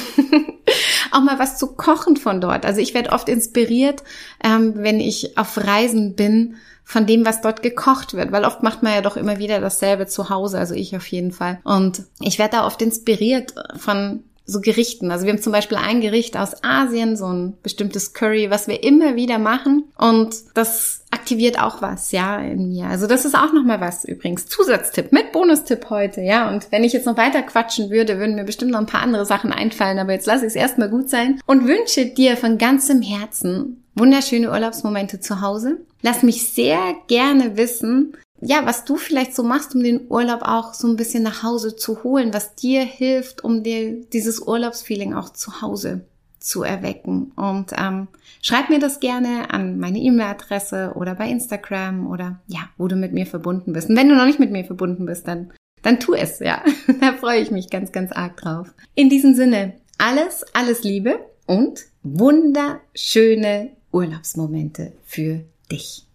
auch 1.12 1.22
mal 1.22 1.38
was 1.38 1.58
zu 1.58 1.74
kochen 1.74 2.16
von 2.16 2.40
dort. 2.40 2.66
Also 2.66 2.80
ich 2.80 2.94
werde 2.94 3.10
oft 3.10 3.28
inspiriert, 3.28 4.02
ähm, 4.42 4.74
wenn 4.76 5.00
ich 5.00 5.38
auf 5.38 5.56
Reisen 5.56 6.14
bin, 6.16 6.56
von 6.90 7.06
dem, 7.06 7.24
was 7.24 7.40
dort 7.40 7.62
gekocht 7.62 8.14
wird, 8.14 8.32
weil 8.32 8.44
oft 8.44 8.64
macht 8.64 8.82
man 8.82 8.92
ja 8.92 9.00
doch 9.00 9.16
immer 9.16 9.38
wieder 9.38 9.60
dasselbe 9.60 10.08
zu 10.08 10.28
Hause, 10.28 10.58
also 10.58 10.74
ich 10.74 10.96
auf 10.96 11.06
jeden 11.06 11.30
Fall. 11.30 11.60
Und 11.62 12.02
ich 12.18 12.40
werde 12.40 12.56
da 12.56 12.66
oft 12.66 12.82
inspiriert 12.82 13.54
von 13.76 14.24
so 14.50 14.60
Gerichten. 14.60 15.10
Also 15.10 15.24
wir 15.24 15.32
haben 15.32 15.42
zum 15.42 15.52
Beispiel 15.52 15.78
ein 15.78 16.00
Gericht 16.00 16.36
aus 16.36 16.62
Asien, 16.62 17.16
so 17.16 17.26
ein 17.26 17.56
bestimmtes 17.62 18.12
Curry, 18.12 18.50
was 18.50 18.68
wir 18.68 18.82
immer 18.82 19.16
wieder 19.16 19.38
machen. 19.38 19.84
Und 19.96 20.34
das 20.54 21.04
aktiviert 21.10 21.60
auch 21.60 21.82
was, 21.82 22.12
ja, 22.12 22.38
in 22.38 22.68
mir. 22.68 22.86
Also 22.86 23.06
das 23.06 23.24
ist 23.24 23.34
auch 23.34 23.52
nochmal 23.52 23.80
was 23.80 24.04
übrigens. 24.04 24.46
Zusatztipp 24.46 25.12
mit 25.12 25.32
Bonustipp 25.32 25.90
heute, 25.90 26.20
ja. 26.20 26.48
Und 26.48 26.70
wenn 26.70 26.84
ich 26.84 26.92
jetzt 26.92 27.06
noch 27.06 27.16
weiter 27.16 27.42
quatschen 27.42 27.90
würde, 27.90 28.18
würden 28.18 28.36
mir 28.36 28.44
bestimmt 28.44 28.72
noch 28.72 28.80
ein 28.80 28.86
paar 28.86 29.02
andere 29.02 29.26
Sachen 29.26 29.52
einfallen. 29.52 29.98
Aber 29.98 30.12
jetzt 30.12 30.26
lasse 30.26 30.44
ich 30.46 30.50
es 30.50 30.56
erstmal 30.56 30.88
gut 30.88 31.08
sein 31.10 31.40
und 31.46 31.66
wünsche 31.66 32.06
dir 32.06 32.36
von 32.36 32.58
ganzem 32.58 33.02
Herzen 33.02 33.84
wunderschöne 33.94 34.50
Urlaubsmomente 34.50 35.20
zu 35.20 35.40
Hause. 35.40 35.78
Lass 36.02 36.22
mich 36.22 36.52
sehr 36.52 36.94
gerne 37.06 37.56
wissen, 37.56 38.16
ja, 38.40 38.64
was 38.64 38.84
du 38.84 38.96
vielleicht 38.96 39.34
so 39.34 39.42
machst, 39.42 39.74
um 39.74 39.82
den 39.82 40.06
Urlaub 40.08 40.42
auch 40.42 40.74
so 40.74 40.88
ein 40.88 40.96
bisschen 40.96 41.22
nach 41.22 41.42
Hause 41.42 41.76
zu 41.76 42.02
holen, 42.02 42.32
was 42.32 42.54
dir 42.54 42.82
hilft, 42.82 43.44
um 43.44 43.62
dir 43.62 44.00
dieses 44.06 44.40
Urlaubsfeeling 44.40 45.14
auch 45.14 45.30
zu 45.30 45.60
Hause 45.60 46.02
zu 46.38 46.62
erwecken. 46.62 47.32
Und 47.36 47.72
ähm, 47.78 48.08
schreib 48.40 48.70
mir 48.70 48.78
das 48.78 49.00
gerne 49.00 49.50
an 49.52 49.78
meine 49.78 49.98
E-Mail-Adresse 49.98 50.92
oder 50.96 51.14
bei 51.14 51.28
Instagram 51.28 52.06
oder 52.06 52.40
ja, 52.46 52.60
wo 52.78 52.88
du 52.88 52.96
mit 52.96 53.12
mir 53.12 53.26
verbunden 53.26 53.74
bist. 53.74 53.90
Und 53.90 53.96
wenn 53.96 54.08
du 54.08 54.16
noch 54.16 54.26
nicht 54.26 54.40
mit 54.40 54.50
mir 54.50 54.64
verbunden 54.64 55.04
bist, 55.04 55.28
dann, 55.28 55.52
dann 55.82 56.00
tu 56.00 56.14
es, 56.14 56.38
ja. 56.40 56.62
da 57.00 57.12
freue 57.12 57.40
ich 57.40 57.50
mich 57.50 57.68
ganz, 57.68 57.92
ganz 57.92 58.10
arg 58.10 58.38
drauf. 58.38 58.72
In 58.94 59.10
diesem 59.10 59.34
Sinne, 59.34 59.74
alles, 59.98 60.44
alles 60.54 60.82
Liebe 60.82 61.20
und 61.46 61.80
wunderschöne 62.02 63.72
Urlaubsmomente 63.92 64.92
für 65.04 65.44
dich. 65.70 66.06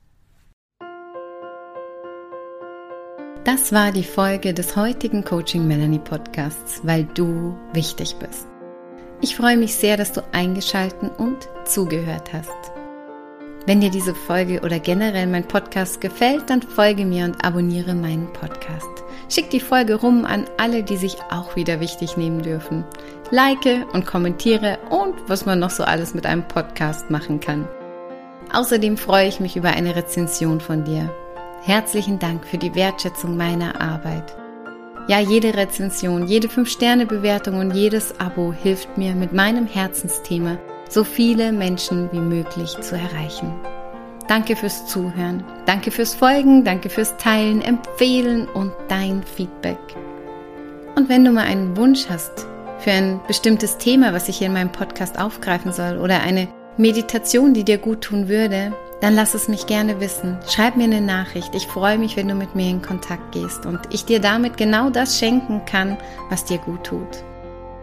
Das 3.45 3.71
war 3.71 3.91
die 3.91 4.03
Folge 4.03 4.55
des 4.55 4.75
heutigen 4.75 5.23
Coaching 5.23 5.67
Melanie 5.67 5.99
Podcasts, 5.99 6.81
weil 6.81 7.03
du 7.03 7.55
wichtig 7.73 8.15
bist. 8.15 8.47
Ich 9.21 9.35
freue 9.35 9.55
mich 9.55 9.75
sehr, 9.75 9.97
dass 9.97 10.13
du 10.13 10.23
eingeschalten 10.31 11.11
und 11.11 11.47
zugehört 11.63 12.33
hast. 12.33 12.49
Wenn 13.67 13.81
dir 13.81 13.91
diese 13.91 14.15
Folge 14.15 14.61
oder 14.61 14.79
generell 14.79 15.27
mein 15.27 15.47
Podcast 15.47 16.01
gefällt, 16.01 16.49
dann 16.49 16.63
folge 16.63 17.05
mir 17.05 17.25
und 17.25 17.45
abonniere 17.45 17.93
meinen 17.93 18.33
Podcast. 18.33 19.03
Schick 19.29 19.51
die 19.51 19.59
Folge 19.59 19.93
rum 19.93 20.25
an 20.25 20.45
alle, 20.57 20.81
die 20.81 20.97
sich 20.97 21.15
auch 21.29 21.55
wieder 21.55 21.79
wichtig 21.79 22.17
nehmen 22.17 22.41
dürfen. 22.41 22.83
Like 23.29 23.85
und 23.93 24.07
kommentiere 24.07 24.79
und 24.89 25.13
was 25.27 25.45
man 25.45 25.59
noch 25.59 25.69
so 25.69 25.83
alles 25.83 26.15
mit 26.15 26.25
einem 26.25 26.47
Podcast 26.47 27.11
machen 27.11 27.41
kann. 27.41 27.67
Außerdem 28.51 28.97
freue 28.97 29.27
ich 29.27 29.39
mich 29.39 29.55
über 29.55 29.69
eine 29.69 29.95
Rezension 29.95 30.59
von 30.59 30.83
dir. 30.83 31.13
Herzlichen 31.65 32.19
Dank 32.19 32.45
für 32.45 32.59
die 32.59 32.75
Wertschätzung 32.75 33.35
meiner 33.37 33.81
Arbeit. 33.81 34.35
Ja, 35.07 35.19
jede 35.19 35.55
Rezension, 35.55 36.27
jede 36.27 36.47
5-Sterne-Bewertung 36.47 37.57
und 37.57 37.71
jedes 37.71 38.19
Abo 38.19 38.53
hilft 38.53 38.99
mir 38.99 39.15
mit 39.15 39.33
meinem 39.33 39.65
Herzensthema 39.65 40.59
so 40.87 41.03
viele 41.03 41.51
Menschen 41.51 42.11
wie 42.11 42.19
möglich 42.19 42.77
zu 42.81 42.95
erreichen. 42.95 43.51
Danke 44.27 44.55
fürs 44.55 44.85
Zuhören, 44.85 45.43
danke 45.65 45.89
fürs 45.89 46.13
Folgen, 46.13 46.63
danke 46.63 46.87
fürs 46.87 47.17
Teilen, 47.17 47.63
Empfehlen 47.63 48.47
und 48.47 48.71
dein 48.87 49.23
Feedback. 49.23 49.79
Und 50.95 51.09
wenn 51.09 51.25
du 51.25 51.31
mal 51.31 51.45
einen 51.45 51.75
Wunsch 51.77 52.05
hast 52.07 52.45
für 52.77 52.91
ein 52.91 53.19
bestimmtes 53.25 53.79
Thema, 53.79 54.13
was 54.13 54.29
ich 54.29 54.37
hier 54.37 54.47
in 54.47 54.53
meinem 54.53 54.71
Podcast 54.71 55.17
aufgreifen 55.17 55.71
soll 55.71 55.97
oder 55.97 56.21
eine 56.21 56.47
Meditation, 56.77 57.55
die 57.55 57.63
dir 57.63 57.79
gut 57.79 58.01
tun 58.01 58.27
würde, 58.27 58.71
dann 59.01 59.15
lass 59.15 59.33
es 59.33 59.47
mich 59.47 59.67
gerne 59.67 59.99
wissen. 59.99 60.37
Schreib 60.47 60.77
mir 60.77 60.85
eine 60.85 61.01
Nachricht. 61.01 61.53
Ich 61.53 61.67
freue 61.67 61.97
mich, 61.97 62.15
wenn 62.15 62.27
du 62.27 62.35
mit 62.35 62.55
mir 62.55 62.69
in 62.69 62.81
Kontakt 62.81 63.31
gehst 63.33 63.65
und 63.65 63.79
ich 63.91 64.05
dir 64.05 64.19
damit 64.19 64.57
genau 64.57 64.89
das 64.89 65.19
schenken 65.19 65.63
kann, 65.65 65.97
was 66.29 66.45
dir 66.45 66.57
gut 66.59 66.83
tut. 66.85 67.23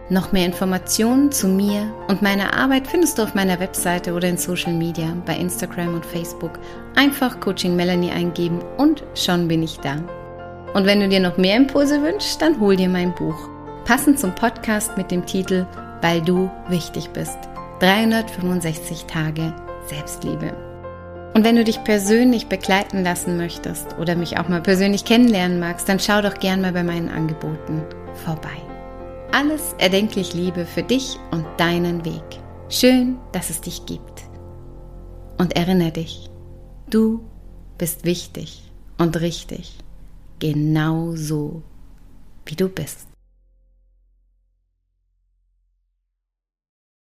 Noch 0.09 0.33
mehr 0.33 0.45
Informationen 0.45 1.31
zu 1.31 1.47
mir 1.47 1.91
und 2.07 2.21
meiner 2.21 2.53
Arbeit 2.53 2.87
findest 2.87 3.17
du 3.17 3.23
auf 3.23 3.35
meiner 3.35 3.59
Webseite 3.59 4.13
oder 4.13 4.27
in 4.27 4.37
Social 4.37 4.73
Media, 4.73 5.15
bei 5.25 5.37
Instagram 5.37 5.95
und 5.95 6.05
Facebook. 6.05 6.59
Einfach 6.95 7.39
Coaching 7.39 7.75
Melanie 7.75 8.11
eingeben 8.11 8.59
und 8.77 9.03
schon 9.15 9.47
bin 9.47 9.63
ich 9.63 9.79
da. 9.79 9.95
Und 10.73 10.85
wenn 10.85 10.99
du 10.99 11.07
dir 11.07 11.19
noch 11.19 11.37
mehr 11.37 11.55
Impulse 11.55 12.01
wünschst, 12.01 12.41
dann 12.41 12.59
hol 12.59 12.75
dir 12.75 12.89
mein 12.89 13.15
Buch. 13.15 13.49
Passend 13.85 14.19
zum 14.19 14.35
Podcast 14.35 14.97
mit 14.97 15.09
dem 15.09 15.25
Titel 15.25 15.65
Weil 16.01 16.21
du 16.21 16.49
wichtig 16.67 17.09
bist. 17.11 17.37
365 17.79 19.05
Tage 19.05 19.53
Selbstliebe. 19.87 20.72
Und 21.33 21.43
wenn 21.43 21.55
du 21.55 21.63
dich 21.63 21.83
persönlich 21.83 22.47
begleiten 22.47 23.03
lassen 23.03 23.37
möchtest 23.37 23.97
oder 23.97 24.15
mich 24.15 24.37
auch 24.37 24.49
mal 24.49 24.61
persönlich 24.61 25.03
kennenlernen 25.03 25.59
magst, 25.59 25.89
dann 25.89 25.99
schau 25.99 26.21
doch 26.21 26.35
gern 26.35 26.61
mal 26.61 26.73
bei 26.73 26.83
meinen 26.83 27.09
Angeboten 27.09 27.81
vorbei. 28.23 28.61
Alles 29.31 29.73
erdenklich 29.79 30.35
Liebe 30.35 30.65
für 30.65 30.83
dich 30.83 31.17
und 31.31 31.45
deinen 31.57 32.05
Weg. 32.05 32.23
Schön, 32.69 33.17
dass 33.31 33.49
es 33.49 33.61
dich 33.61 33.85
gibt. 33.87 34.23
Und 35.39 35.55
erinnere 35.55 35.91
dich, 35.91 36.29
du 36.89 37.23
bist 37.79 38.05
wichtig 38.05 38.71
und 38.99 39.19
richtig, 39.19 39.75
genau 40.37 41.15
so, 41.15 41.63
wie 42.45 42.55
du 42.55 42.69
bist. 42.69 43.12